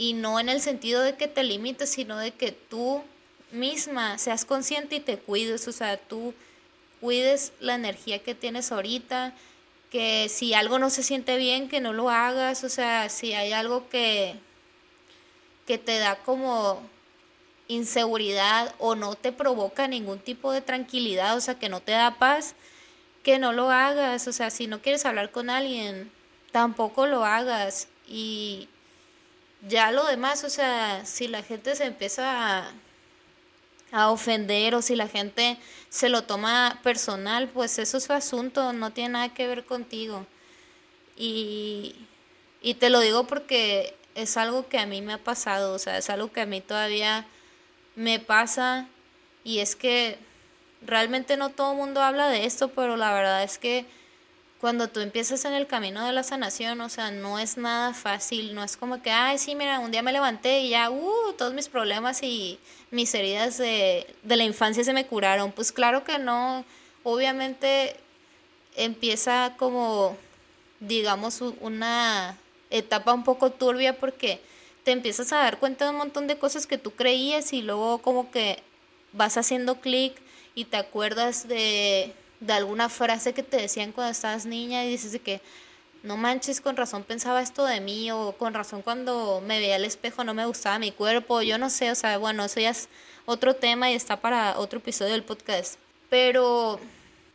y 0.01 0.13
no 0.13 0.39
en 0.39 0.49
el 0.49 0.61
sentido 0.61 1.03
de 1.03 1.15
que 1.15 1.27
te 1.27 1.43
limites, 1.43 1.91
sino 1.91 2.17
de 2.17 2.31
que 2.31 2.51
tú 2.51 3.03
misma 3.51 4.17
seas 4.17 4.45
consciente 4.45 4.95
y 4.95 4.99
te 4.99 5.19
cuides, 5.19 5.67
o 5.67 5.71
sea, 5.71 5.95
tú 5.95 6.33
cuides 6.99 7.53
la 7.59 7.75
energía 7.75 8.17
que 8.17 8.33
tienes 8.33 8.71
ahorita, 8.71 9.35
que 9.91 10.27
si 10.27 10.55
algo 10.55 10.79
no 10.79 10.89
se 10.89 11.03
siente 11.03 11.37
bien, 11.37 11.69
que 11.69 11.81
no 11.81 11.93
lo 11.93 12.09
hagas, 12.09 12.63
o 12.63 12.69
sea, 12.69 13.09
si 13.09 13.33
hay 13.33 13.53
algo 13.53 13.89
que, 13.89 14.33
que 15.67 15.77
te 15.77 15.99
da 15.99 16.15
como 16.15 16.81
inseguridad 17.67 18.73
o 18.79 18.95
no 18.95 19.13
te 19.13 19.31
provoca 19.31 19.87
ningún 19.87 20.17
tipo 20.17 20.51
de 20.51 20.61
tranquilidad, 20.61 21.37
o 21.37 21.41
sea, 21.41 21.59
que 21.59 21.69
no 21.69 21.79
te 21.79 21.91
da 21.91 22.17
paz, 22.17 22.55
que 23.21 23.37
no 23.37 23.53
lo 23.53 23.69
hagas, 23.69 24.27
o 24.27 24.33
sea, 24.33 24.49
si 24.49 24.65
no 24.65 24.81
quieres 24.81 25.05
hablar 25.05 25.29
con 25.29 25.51
alguien, 25.51 26.11
tampoco 26.51 27.05
lo 27.05 27.23
hagas. 27.23 27.87
Y 28.07 28.67
ya 29.67 29.91
lo 29.91 30.05
demás, 30.05 30.43
o 30.43 30.49
sea, 30.49 31.05
si 31.05 31.27
la 31.27 31.43
gente 31.43 31.75
se 31.75 31.85
empieza 31.85 32.59
a, 32.59 32.71
a, 33.91 34.09
ofender 34.11 34.75
o 34.75 34.81
si 34.81 34.95
la 34.95 35.07
gente 35.07 35.57
se 35.89 36.09
lo 36.09 36.23
toma 36.23 36.79
personal, 36.83 37.49
pues 37.49 37.77
eso 37.79 37.97
es 37.97 38.03
su 38.05 38.13
asunto, 38.13 38.73
no 38.73 38.91
tiene 38.91 39.09
nada 39.09 39.33
que 39.33 39.47
ver 39.47 39.65
contigo. 39.65 40.25
Y, 41.15 41.95
y 42.61 42.75
te 42.75 42.89
lo 42.89 42.99
digo 42.99 43.27
porque 43.27 43.95
es 44.15 44.37
algo 44.37 44.67
que 44.67 44.79
a 44.79 44.85
mí 44.85 45.01
me 45.01 45.13
ha 45.13 45.17
pasado, 45.17 45.73
o 45.73 45.79
sea, 45.79 45.97
es 45.97 46.09
algo 46.09 46.31
que 46.31 46.41
a 46.41 46.45
mí 46.45 46.61
todavía 46.61 47.25
me 47.95 48.19
pasa 48.19 48.87
y 49.43 49.59
es 49.59 49.75
que 49.75 50.17
realmente 50.81 51.37
no 51.37 51.49
todo 51.49 51.71
el 51.71 51.77
mundo 51.77 52.01
habla 52.01 52.27
de 52.27 52.45
esto, 52.45 52.69
pero 52.69 52.97
la 52.97 53.13
verdad 53.13 53.43
es 53.43 53.57
que 53.57 53.85
cuando 54.61 54.89
tú 54.89 54.99
empiezas 54.99 55.43
en 55.45 55.53
el 55.53 55.65
camino 55.65 56.05
de 56.05 56.13
la 56.13 56.21
sanación, 56.21 56.79
o 56.81 56.89
sea, 56.89 57.09
no 57.09 57.39
es 57.39 57.57
nada 57.57 57.95
fácil, 57.95 58.53
no 58.53 58.63
es 58.63 58.77
como 58.77 59.01
que, 59.01 59.09
ay, 59.09 59.39
sí, 59.39 59.55
mira, 59.55 59.79
un 59.79 59.89
día 59.89 60.03
me 60.03 60.13
levanté 60.13 60.61
y 60.61 60.69
ya, 60.69 60.91
uh, 60.91 61.33
todos 61.35 61.53
mis 61.55 61.67
problemas 61.67 62.21
y 62.21 62.59
mis 62.91 63.11
heridas 63.15 63.57
de, 63.57 64.05
de 64.21 64.35
la 64.37 64.43
infancia 64.43 64.83
se 64.83 64.93
me 64.93 65.07
curaron. 65.07 65.51
Pues 65.51 65.71
claro 65.71 66.03
que 66.03 66.19
no, 66.19 66.63
obviamente 67.03 67.95
empieza 68.75 69.55
como, 69.57 70.15
digamos, 70.79 71.41
una 71.59 72.37
etapa 72.69 73.13
un 73.13 73.23
poco 73.23 73.51
turbia 73.51 73.97
porque 73.97 74.41
te 74.83 74.91
empiezas 74.91 75.33
a 75.33 75.37
dar 75.37 75.57
cuenta 75.57 75.85
de 75.85 75.91
un 75.91 75.97
montón 75.97 76.27
de 76.27 76.37
cosas 76.37 76.67
que 76.67 76.77
tú 76.77 76.91
creías 76.91 77.51
y 77.53 77.63
luego 77.63 77.97
como 78.03 78.29
que 78.29 78.61
vas 79.11 79.37
haciendo 79.37 79.81
clic 79.81 80.13
y 80.53 80.65
te 80.65 80.77
acuerdas 80.77 81.47
de 81.47 82.13
de 82.41 82.53
alguna 82.53 82.89
frase 82.89 83.33
que 83.33 83.43
te 83.43 83.57
decían 83.57 83.93
cuando 83.93 84.11
estabas 84.11 84.45
niña 84.45 84.83
y 84.83 84.89
dices 84.89 85.13
de 85.13 85.19
que, 85.19 85.41
no 86.03 86.17
manches, 86.17 86.59
con 86.59 86.75
razón 86.75 87.03
pensaba 87.03 87.41
esto 87.41 87.63
de 87.65 87.79
mí, 87.79 88.11
o 88.11 88.33
con 88.33 88.53
razón 88.53 88.81
cuando 88.81 89.41
me 89.45 89.59
veía 89.59 89.75
al 89.75 89.85
espejo 89.85 90.23
no 90.23 90.33
me 90.33 90.47
gustaba 90.47 90.79
mi 90.79 90.91
cuerpo, 90.91 91.41
yo 91.43 91.57
no 91.57 91.69
sé, 91.69 91.91
o 91.91 91.95
sea, 91.95 92.17
bueno, 92.17 92.43
eso 92.43 92.59
ya 92.59 92.71
es 92.71 92.89
otro 93.25 93.55
tema 93.55 93.91
y 93.91 93.93
está 93.93 94.19
para 94.19 94.59
otro 94.59 94.79
episodio 94.79 95.13
del 95.13 95.23
podcast. 95.23 95.75
Pero 96.09 96.79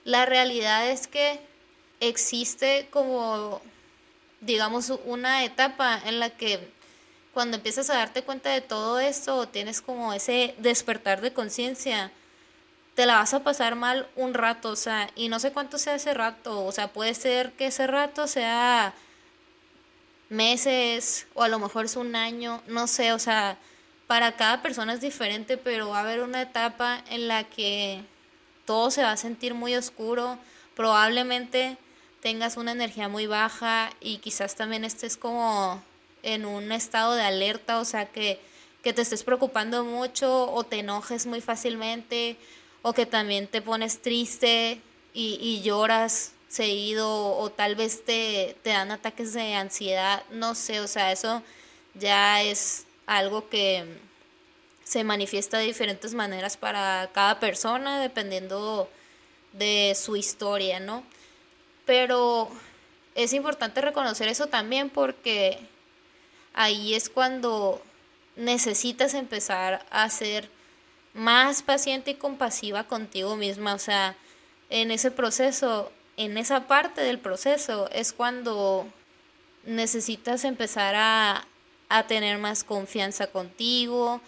la 0.04 0.26
realidad 0.26 0.90
es 0.90 1.06
que 1.06 1.40
existe 2.00 2.88
como, 2.90 3.62
digamos, 4.40 4.92
una 5.04 5.44
etapa 5.44 6.00
en 6.04 6.18
la 6.18 6.30
que 6.30 6.68
cuando 7.32 7.58
empiezas 7.58 7.90
a 7.90 7.96
darte 7.96 8.22
cuenta 8.22 8.50
de 8.50 8.62
todo 8.62 8.98
esto, 8.98 9.46
tienes 9.48 9.80
como 9.80 10.12
ese 10.12 10.54
despertar 10.58 11.20
de 11.20 11.32
conciencia, 11.32 12.10
te 12.96 13.04
la 13.04 13.16
vas 13.16 13.34
a 13.34 13.44
pasar 13.44 13.74
mal 13.74 14.08
un 14.16 14.32
rato, 14.32 14.70
o 14.70 14.76
sea, 14.76 15.10
y 15.14 15.28
no 15.28 15.38
sé 15.38 15.52
cuánto 15.52 15.76
sea 15.76 15.94
ese 15.96 16.14
rato, 16.14 16.64
o 16.64 16.72
sea, 16.72 16.88
puede 16.88 17.12
ser 17.12 17.52
que 17.52 17.66
ese 17.66 17.86
rato 17.86 18.26
sea 18.26 18.94
meses 20.30 21.26
o 21.34 21.42
a 21.42 21.48
lo 21.48 21.58
mejor 21.58 21.84
es 21.84 21.96
un 21.96 22.16
año, 22.16 22.62
no 22.66 22.86
sé, 22.86 23.12
o 23.12 23.18
sea, 23.18 23.58
para 24.06 24.32
cada 24.36 24.62
persona 24.62 24.94
es 24.94 25.02
diferente, 25.02 25.58
pero 25.58 25.90
va 25.90 25.98
a 25.98 26.00
haber 26.00 26.22
una 26.22 26.40
etapa 26.40 27.04
en 27.10 27.28
la 27.28 27.44
que 27.44 28.02
todo 28.64 28.90
se 28.90 29.02
va 29.02 29.12
a 29.12 29.16
sentir 29.18 29.52
muy 29.52 29.76
oscuro, 29.76 30.38
probablemente 30.74 31.76
tengas 32.22 32.56
una 32.56 32.72
energía 32.72 33.08
muy 33.08 33.26
baja 33.26 33.90
y 34.00 34.18
quizás 34.18 34.54
también 34.54 34.86
estés 34.86 35.18
como 35.18 35.82
en 36.22 36.46
un 36.46 36.72
estado 36.72 37.14
de 37.14 37.22
alerta, 37.22 37.78
o 37.78 37.84
sea, 37.84 38.06
que, 38.06 38.40
que 38.82 38.94
te 38.94 39.02
estés 39.02 39.22
preocupando 39.22 39.84
mucho 39.84 40.50
o 40.50 40.64
te 40.64 40.78
enojes 40.78 41.26
muy 41.26 41.42
fácilmente 41.42 42.38
o 42.86 42.92
que 42.92 43.04
también 43.04 43.48
te 43.48 43.62
pones 43.62 44.00
triste 44.00 44.80
y, 45.12 45.38
y 45.40 45.60
lloras 45.62 46.34
seguido 46.46 47.36
o 47.36 47.50
tal 47.50 47.74
vez 47.74 48.04
te, 48.04 48.56
te 48.62 48.70
dan 48.70 48.92
ataques 48.92 49.32
de 49.32 49.54
ansiedad, 49.54 50.22
no 50.30 50.54
sé, 50.54 50.78
o 50.78 50.86
sea, 50.86 51.10
eso 51.10 51.42
ya 51.94 52.44
es 52.44 52.86
algo 53.06 53.48
que 53.48 53.84
se 54.84 55.02
manifiesta 55.02 55.58
de 55.58 55.64
diferentes 55.64 56.14
maneras 56.14 56.56
para 56.56 57.10
cada 57.12 57.40
persona 57.40 58.00
dependiendo 58.00 58.88
de 59.52 59.96
su 60.00 60.14
historia, 60.14 60.78
¿no? 60.78 61.02
Pero 61.86 62.48
es 63.16 63.32
importante 63.32 63.80
reconocer 63.80 64.28
eso 64.28 64.46
también 64.46 64.90
porque 64.90 65.58
ahí 66.54 66.94
es 66.94 67.10
cuando 67.10 67.82
necesitas 68.36 69.14
empezar 69.14 69.84
a 69.90 70.08
ser 70.08 70.55
más 71.16 71.62
paciente 71.62 72.12
y 72.12 72.14
compasiva 72.14 72.84
contigo 72.84 73.36
misma. 73.36 73.74
O 73.74 73.78
sea, 73.78 74.16
en 74.70 74.90
ese 74.90 75.10
proceso, 75.10 75.90
en 76.16 76.38
esa 76.38 76.66
parte 76.66 77.00
del 77.00 77.18
proceso 77.18 77.88
es 77.90 78.12
cuando 78.12 78.86
necesitas 79.64 80.44
empezar 80.44 80.94
a, 80.94 81.46
a 81.88 82.06
tener 82.06 82.38
más 82.38 82.64
confianza 82.64 83.26
contigo, 83.28 84.20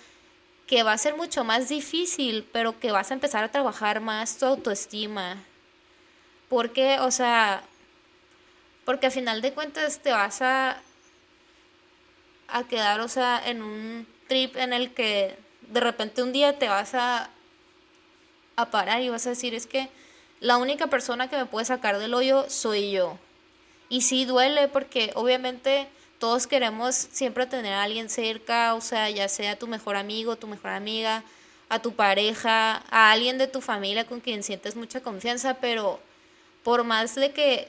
que 0.67 0.83
va 0.83 0.93
a 0.93 0.99
ser 0.99 1.17
mucho 1.17 1.45
más 1.45 1.69
difícil, 1.69 2.47
pero 2.53 2.79
que 2.79 2.93
vas 2.93 3.11
a 3.11 3.15
empezar 3.15 3.45
a 3.45 3.51
trabajar 3.51 4.01
más 4.01 4.37
tu 4.37 4.47
autoestima. 4.47 5.37
Porque, 6.49 6.99
o 7.01 7.11
sea, 7.11 7.63
porque 8.85 9.07
a 9.07 9.11
final 9.11 9.41
de 9.41 9.53
cuentas 9.53 10.01
te 10.01 10.13
vas 10.13 10.43
a, 10.43 10.81
a 12.49 12.65
quedar, 12.65 13.01
o 13.01 13.09
sea, 13.09 13.41
en 13.45 13.63
un 13.63 14.07
trip 14.29 14.57
en 14.57 14.73
el 14.73 14.93
que 14.93 15.37
de 15.69 15.81
repente 15.81 16.23
un 16.23 16.33
día 16.33 16.59
te 16.59 16.69
vas 16.69 16.95
a, 16.95 17.31
a 18.57 18.71
parar 18.71 19.03
y 19.03 19.09
vas 19.09 19.27
a 19.27 19.31
decir, 19.31 19.55
es 19.55 19.67
que 19.67 19.89
la 20.41 20.57
única 20.57 20.87
persona 20.87 21.29
que 21.29 21.37
me 21.37 21.47
puede 21.47 21.67
sacar 21.67 21.99
del 21.99 22.15
hoyo 22.15 22.47
soy 22.49 22.91
yo. 22.91 23.19
Y 23.89 24.03
sí 24.03 24.25
duele 24.25 24.69
porque 24.69 25.13
obviamente 25.15 25.89
todos 26.19 26.47
queremos 26.47 26.95
siempre 26.95 27.47
tener 27.47 27.73
a 27.75 27.83
alguien 27.85 28.11
cerca, 28.11 28.75
o 28.75 28.81
sea, 28.81 29.09
ya 29.11 29.29
sea 29.29 29.57
tu 29.57 29.67
mejor 29.67 29.97
amigo, 29.97 30.37
tu 30.37 30.47
mejor 30.47 30.71
amiga, 30.71 31.23
a 31.69 31.81
tu 31.81 31.95
pareja, 31.95 32.83
a 32.91 33.13
alguien 33.13 33.39
de 33.39 33.47
tu 33.47 33.61
familia 33.61 34.07
con 34.07 34.21
quien 34.21 34.43
sientes 34.43 34.75
mucha 34.75 35.01
confianza, 35.01 35.55
pero 35.55 36.01
por 36.65 36.85
más 36.85 37.15
de 37.15 37.33
que 37.33 37.69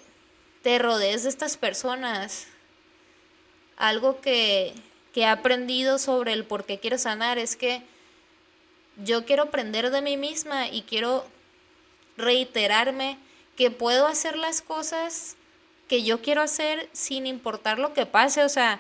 te 0.64 0.80
rodees 0.80 1.24
de 1.24 1.30
estas 1.30 1.58
personas, 1.58 2.48
algo 3.78 4.20
que, 4.20 4.74
que 5.14 5.22
he 5.22 5.26
aprendido 5.26 5.98
sobre 5.98 6.34
el 6.34 6.46
por 6.46 6.66
qué 6.66 6.80
quiero 6.80 6.98
sanar 6.98 7.38
es 7.38 7.56
que 7.56 7.82
yo 9.04 9.26
quiero 9.26 9.44
aprender 9.44 9.92
de 9.92 10.02
mí 10.02 10.18
misma 10.18 10.68
y 10.68 10.84
quiero 10.84 11.26
reiterarme 12.18 13.18
que 13.56 13.72
puedo 13.72 14.08
hacer 14.08 14.38
las 14.38 14.62
cosas 14.62 15.36
que 15.88 16.04
yo 16.04 16.22
quiero 16.22 16.42
hacer 16.42 16.90
sin 16.94 17.26
importar 17.26 17.80
lo 17.80 17.94
que 17.94 18.06
pase, 18.06 18.44
o 18.44 18.50
sea, 18.50 18.80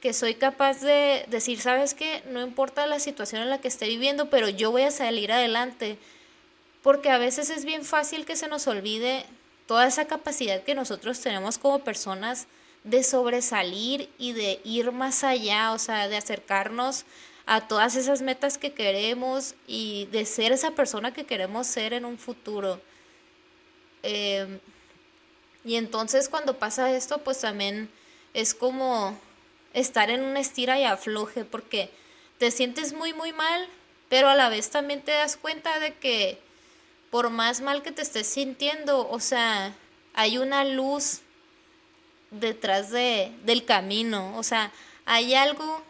que 0.00 0.12
soy 0.12 0.34
capaz 0.34 0.80
de 0.80 1.24
decir, 1.28 1.60
sabes 1.60 1.94
qué, 1.94 2.22
no 2.28 2.40
importa 2.40 2.86
la 2.86 2.98
situación 2.98 3.42
en 3.42 3.50
la 3.50 3.60
que 3.60 3.68
esté 3.68 3.86
viviendo, 3.86 4.30
pero 4.30 4.48
yo 4.48 4.70
voy 4.70 4.82
a 4.82 4.90
salir 4.90 5.30
adelante, 5.30 5.98
porque 6.82 7.10
a 7.10 7.18
veces 7.18 7.50
es 7.50 7.64
bien 7.64 7.84
fácil 7.84 8.24
que 8.24 8.36
se 8.36 8.48
nos 8.48 8.66
olvide 8.66 9.26
toda 9.66 9.86
esa 9.86 10.06
capacidad 10.06 10.62
que 10.64 10.74
nosotros 10.74 11.20
tenemos 11.20 11.58
como 11.58 11.84
personas 11.84 12.46
de 12.84 13.02
sobresalir 13.02 14.08
y 14.18 14.32
de 14.32 14.60
ir 14.64 14.92
más 14.92 15.24
allá, 15.24 15.72
o 15.72 15.78
sea, 15.78 16.08
de 16.08 16.16
acercarnos 16.16 17.04
a 17.46 17.66
todas 17.66 17.96
esas 17.96 18.22
metas 18.22 18.58
que 18.58 18.72
queremos 18.72 19.54
y 19.66 20.06
de 20.06 20.24
ser 20.24 20.52
esa 20.52 20.70
persona 20.72 21.12
que 21.12 21.26
queremos 21.26 21.66
ser 21.66 21.92
en 21.92 22.04
un 22.04 22.18
futuro. 22.18 22.80
Em, 24.02 24.60
y 25.64 25.76
entonces 25.76 26.28
cuando 26.28 26.58
pasa 26.58 26.92
esto, 26.92 27.18
pues 27.18 27.40
también 27.40 27.90
es 28.34 28.54
como 28.54 29.18
estar 29.74 30.10
en 30.10 30.22
un 30.22 30.36
estira 30.36 30.78
y 30.78 30.84
afloje, 30.84 31.44
porque 31.44 31.90
te 32.38 32.50
sientes 32.50 32.92
muy, 32.92 33.12
muy 33.12 33.32
mal, 33.32 33.68
pero 34.08 34.28
a 34.28 34.34
la 34.34 34.48
vez 34.48 34.70
también 34.70 35.02
te 35.02 35.12
das 35.12 35.36
cuenta 35.36 35.78
de 35.80 35.94
que 35.94 36.38
por 37.10 37.30
más 37.30 37.60
mal 37.60 37.82
que 37.82 37.92
te 37.92 38.02
estés 38.02 38.28
sintiendo, 38.28 39.08
o 39.08 39.20
sea, 39.20 39.74
hay 40.14 40.38
una 40.38 40.64
luz 40.64 41.20
detrás 42.30 42.90
de, 42.90 43.32
del 43.44 43.64
camino, 43.64 44.36
o 44.36 44.42
sea, 44.42 44.72
hay 45.04 45.34
algo 45.34 45.82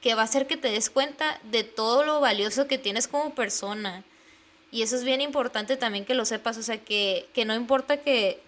que 0.00 0.14
va 0.14 0.22
a 0.22 0.26
hacer 0.26 0.46
que 0.46 0.58
te 0.58 0.70
des 0.70 0.90
cuenta 0.90 1.40
de 1.44 1.64
todo 1.64 2.04
lo 2.04 2.20
valioso 2.20 2.66
que 2.66 2.76
tienes 2.76 3.08
como 3.08 3.34
persona. 3.34 4.04
Y 4.70 4.82
eso 4.82 4.96
es 4.96 5.04
bien 5.04 5.20
importante 5.20 5.76
también 5.76 6.04
que 6.04 6.14
lo 6.14 6.26
sepas, 6.26 6.58
o 6.58 6.62
sea, 6.62 6.78
que, 6.78 7.28
que 7.32 7.44
no 7.44 7.54
importa 7.54 7.98
que 7.98 8.42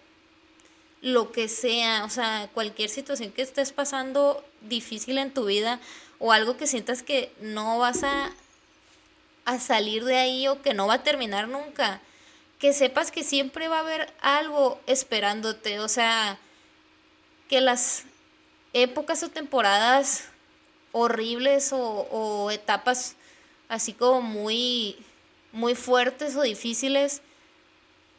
lo 1.01 1.31
que 1.31 1.47
sea, 1.47 2.03
o 2.05 2.09
sea, 2.09 2.49
cualquier 2.53 2.89
situación 2.89 3.31
que 3.31 3.41
estés 3.41 3.71
pasando 3.71 4.43
difícil 4.61 5.17
en 5.17 5.33
tu 5.33 5.45
vida 5.45 5.79
o 6.19 6.31
algo 6.31 6.57
que 6.57 6.67
sientas 6.67 7.01
que 7.01 7.31
no 7.39 7.79
vas 7.79 8.03
a, 8.03 8.31
a 9.45 9.59
salir 9.59 10.03
de 10.03 10.17
ahí 10.17 10.47
o 10.47 10.61
que 10.61 10.73
no 10.73 10.85
va 10.85 10.95
a 10.95 11.03
terminar 11.03 11.47
nunca, 11.47 12.01
que 12.59 12.73
sepas 12.73 13.11
que 13.11 13.23
siempre 13.23 13.67
va 13.67 13.77
a 13.77 13.81
haber 13.81 14.13
algo 14.21 14.79
esperándote, 14.87 15.79
o 15.79 15.87
sea, 15.87 16.37
que 17.47 17.61
las 17.61 18.03
épocas 18.73 19.23
o 19.23 19.29
temporadas 19.29 20.25
horribles 20.91 21.71
o, 21.73 22.49
etapas 22.51 23.15
así 23.69 23.93
como 23.93 24.21
muy, 24.21 24.97
muy 25.51 25.75
fuertes 25.75 26.35
o 26.35 26.41
difíciles, 26.41 27.21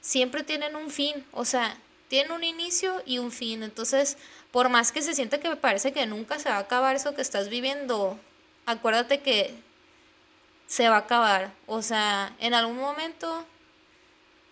siempre 0.00 0.44
tienen 0.44 0.76
un 0.76 0.90
fin, 0.90 1.24
o 1.32 1.44
sea, 1.44 1.76
tienen 2.08 2.32
un 2.32 2.44
inicio 2.44 3.02
y 3.06 3.18
un 3.18 3.32
fin. 3.32 3.62
Entonces, 3.62 4.16
por 4.50 4.68
más 4.68 4.92
que 4.92 5.02
se 5.02 5.14
sienta 5.14 5.40
que 5.40 5.48
me 5.48 5.56
parece 5.56 5.92
que 5.92 6.06
nunca 6.06 6.38
se 6.38 6.48
va 6.48 6.56
a 6.56 6.60
acabar 6.60 6.96
eso 6.96 7.14
que 7.14 7.22
estás 7.22 7.48
viviendo, 7.48 8.18
acuérdate 8.66 9.20
que 9.20 9.54
se 10.66 10.88
va 10.88 10.96
a 10.96 11.00
acabar. 11.00 11.52
O 11.66 11.82
sea, 11.82 12.34
en 12.38 12.54
algún 12.54 12.76
momento 12.76 13.44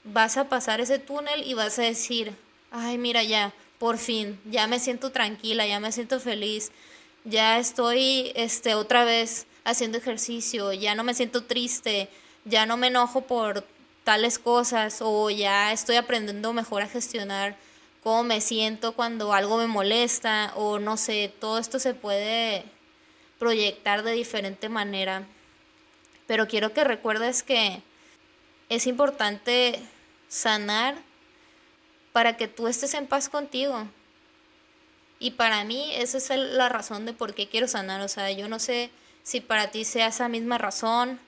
vas 0.04 0.36
a 0.36 0.48
pasar 0.48 0.80
ese 0.80 0.98
túnel 0.98 1.44
y 1.44 1.54
vas 1.54 1.78
a 1.78 1.82
decir, 1.82 2.34
ay, 2.70 2.98
mira 2.98 3.22
ya, 3.22 3.52
por 3.78 3.98
fin, 3.98 4.40
ya 4.46 4.66
me 4.66 4.80
siento 4.80 5.10
tranquila, 5.10 5.66
ya 5.66 5.80
me 5.80 5.92
siento 5.92 6.20
feliz, 6.20 6.72
ya 7.24 7.58
estoy 7.58 8.32
este 8.34 8.74
otra 8.74 9.04
vez 9.04 9.46
haciendo 9.64 9.98
ejercicio, 9.98 10.72
ya 10.72 10.94
no 10.94 11.04
me 11.04 11.14
siento 11.14 11.44
triste, 11.44 12.08
ya 12.44 12.66
no 12.66 12.76
me 12.76 12.86
enojo 12.86 13.22
por 13.22 13.66
tales 14.04 14.38
cosas 14.38 14.98
o 15.00 15.30
ya 15.30 15.72
estoy 15.72 15.96
aprendiendo 15.96 16.52
mejor 16.52 16.82
a 16.82 16.88
gestionar 16.88 17.56
cómo 18.02 18.22
me 18.22 18.40
siento 18.40 18.92
cuando 18.92 19.32
algo 19.32 19.58
me 19.58 19.66
molesta 19.66 20.52
o 20.54 20.78
no 20.78 20.96
sé, 20.96 21.32
todo 21.40 21.58
esto 21.58 21.80
se 21.80 21.92
puede 21.92 22.64
proyectar 23.38 24.04
de 24.04 24.12
diferente 24.12 24.68
manera. 24.68 25.26
Pero 26.28 26.46
quiero 26.46 26.72
que 26.72 26.84
recuerdes 26.84 27.42
que 27.42 27.82
es 28.68 28.86
importante 28.86 29.80
sanar 30.28 30.96
para 32.16 32.38
que 32.38 32.48
tú 32.48 32.66
estés 32.66 32.94
en 32.94 33.06
paz 33.06 33.28
contigo. 33.28 33.86
Y 35.18 35.32
para 35.32 35.64
mí 35.64 35.90
esa 35.96 36.16
es 36.16 36.30
la 36.30 36.70
razón 36.70 37.04
de 37.04 37.12
por 37.12 37.34
qué 37.34 37.46
quiero 37.46 37.68
sanar. 37.68 38.00
O 38.00 38.08
sea, 38.08 38.30
yo 38.30 38.48
no 38.48 38.58
sé 38.58 38.88
si 39.22 39.42
para 39.42 39.70
ti 39.70 39.84
sea 39.84 40.06
esa 40.06 40.26
misma 40.26 40.56
razón. 40.56 41.20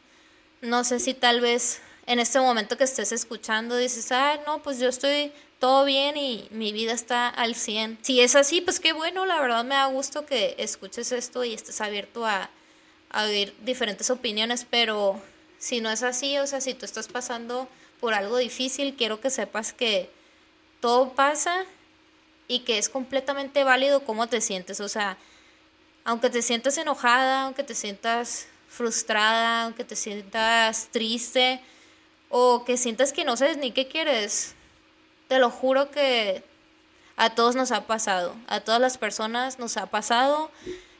No 0.62 0.84
sé 0.84 0.98
si 0.98 1.12
tal 1.12 1.42
vez 1.42 1.82
en 2.06 2.20
este 2.20 2.40
momento 2.40 2.78
que 2.78 2.84
estés 2.84 3.12
escuchando 3.12 3.76
dices, 3.76 4.10
ah, 4.12 4.40
no, 4.46 4.62
pues 4.62 4.78
yo 4.78 4.88
estoy 4.88 5.30
todo 5.58 5.84
bien 5.84 6.16
y 6.16 6.48
mi 6.52 6.72
vida 6.72 6.94
está 6.94 7.28
al 7.28 7.54
100. 7.54 7.98
Si 8.00 8.22
es 8.22 8.34
así, 8.34 8.62
pues 8.62 8.80
qué 8.80 8.94
bueno, 8.94 9.26
la 9.26 9.42
verdad 9.42 9.64
me 9.64 9.74
da 9.74 9.84
gusto 9.88 10.24
que 10.24 10.54
escuches 10.56 11.12
esto 11.12 11.44
y 11.44 11.52
estés 11.52 11.82
abierto 11.82 12.24
a, 12.24 12.48
a 13.10 13.24
oír 13.24 13.54
diferentes 13.62 14.08
opiniones, 14.08 14.64
pero 14.64 15.20
si 15.58 15.82
no 15.82 15.90
es 15.90 16.02
así, 16.02 16.38
o 16.38 16.46
sea, 16.46 16.62
si 16.62 16.72
tú 16.72 16.86
estás 16.86 17.08
pasando 17.08 17.68
por 18.00 18.14
algo 18.14 18.38
difícil, 18.38 18.96
quiero 18.96 19.20
que 19.20 19.28
sepas 19.28 19.74
que 19.74 20.16
todo 20.80 21.10
pasa 21.12 21.64
y 22.46 22.60
que 22.60 22.78
es 22.78 22.88
completamente 22.88 23.64
válido 23.64 24.04
cómo 24.04 24.26
te 24.26 24.40
sientes, 24.40 24.80
o 24.80 24.88
sea, 24.88 25.18
aunque 26.04 26.30
te 26.30 26.40
sientas 26.40 26.78
enojada, 26.78 27.42
aunque 27.42 27.62
te 27.62 27.74
sientas 27.74 28.48
frustrada, 28.68 29.64
aunque 29.64 29.84
te 29.84 29.96
sientas 29.96 30.88
triste 30.90 31.60
o 32.30 32.64
que 32.64 32.76
sientas 32.76 33.12
que 33.12 33.24
no 33.24 33.36
sabes 33.36 33.56
ni 33.58 33.72
qué 33.72 33.88
quieres, 33.88 34.54
te 35.28 35.38
lo 35.38 35.50
juro 35.50 35.90
que 35.90 36.42
a 37.16 37.34
todos 37.34 37.56
nos 37.56 37.72
ha 37.72 37.86
pasado, 37.86 38.34
a 38.46 38.60
todas 38.60 38.80
las 38.80 38.96
personas 38.96 39.58
nos 39.58 39.76
ha 39.76 39.86
pasado 39.86 40.50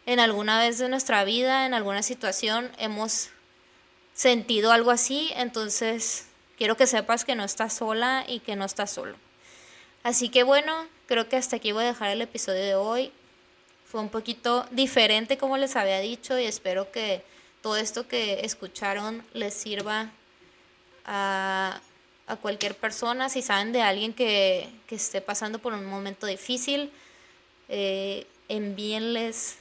en 0.04 0.20
alguna 0.20 0.58
vez 0.58 0.78
de 0.78 0.88
nuestra 0.88 1.24
vida, 1.24 1.64
en 1.64 1.74
alguna 1.74 2.02
situación 2.02 2.70
hemos 2.78 3.30
sentido 4.14 4.72
algo 4.72 4.90
así, 4.90 5.30
entonces 5.36 6.26
quiero 6.56 6.76
que 6.76 6.86
sepas 6.86 7.24
que 7.24 7.36
no 7.36 7.44
estás 7.44 7.74
sola 7.74 8.24
y 8.26 8.40
que 8.40 8.56
no 8.56 8.64
estás 8.64 8.90
solo. 8.90 9.16
Así 10.08 10.30
que 10.30 10.42
bueno, 10.42 10.86
creo 11.06 11.28
que 11.28 11.36
hasta 11.36 11.56
aquí 11.56 11.72
voy 11.72 11.84
a 11.84 11.88
dejar 11.88 12.08
el 12.08 12.22
episodio 12.22 12.62
de 12.62 12.74
hoy. 12.74 13.12
Fue 13.84 14.00
un 14.00 14.08
poquito 14.08 14.66
diferente 14.70 15.36
como 15.36 15.58
les 15.58 15.76
había 15.76 16.00
dicho 16.00 16.38
y 16.38 16.46
espero 16.46 16.90
que 16.90 17.22
todo 17.60 17.76
esto 17.76 18.08
que 18.08 18.40
escucharon 18.42 19.22
les 19.34 19.52
sirva 19.52 20.10
a, 21.04 21.82
cualquier 22.40 22.74
persona. 22.74 23.28
Si 23.28 23.42
saben 23.42 23.70
de 23.70 23.82
alguien 23.82 24.14
que, 24.14 24.70
esté 24.88 25.20
pasando 25.20 25.58
por 25.58 25.74
un 25.74 25.84
momento 25.84 26.26
difícil, 26.26 26.90
eh, 27.68 28.26
envíenles 28.48 29.58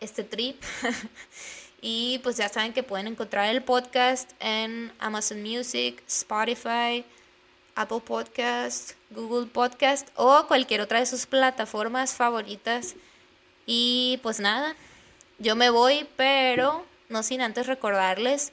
este 0.00 0.24
trip. 0.24 0.56
y 1.82 2.18
pues 2.22 2.38
ya 2.38 2.48
saben 2.48 2.72
que 2.72 2.82
pueden 2.82 3.08
encontrar 3.08 3.50
el 3.50 3.62
podcast 3.62 4.30
en 4.40 4.90
Amazon 4.98 5.42
Music, 5.42 6.02
Spotify, 6.08 7.04
Apple 7.74 8.00
Podcast, 8.04 8.92
Google 9.10 9.46
Podcast 9.46 10.08
o 10.16 10.46
cualquier 10.46 10.80
otra 10.80 11.00
de 11.00 11.06
sus 11.06 11.26
plataformas 11.26 12.14
favoritas. 12.14 12.94
Y 13.66 14.18
pues 14.22 14.40
nada, 14.40 14.74
yo 15.38 15.56
me 15.56 15.70
voy, 15.70 16.06
pero 16.16 16.84
no 17.08 17.22
sin 17.22 17.40
antes 17.40 17.66
recordarles 17.66 18.52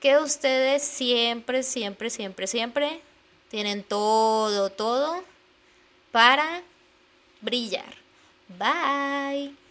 que 0.00 0.18
ustedes 0.18 0.82
siempre, 0.82 1.62
siempre, 1.62 2.10
siempre, 2.10 2.46
siempre 2.46 3.00
tienen 3.48 3.82
todo, 3.82 4.70
todo 4.70 5.22
para 6.12 6.62
brillar. 7.40 7.94
Bye. 8.48 9.67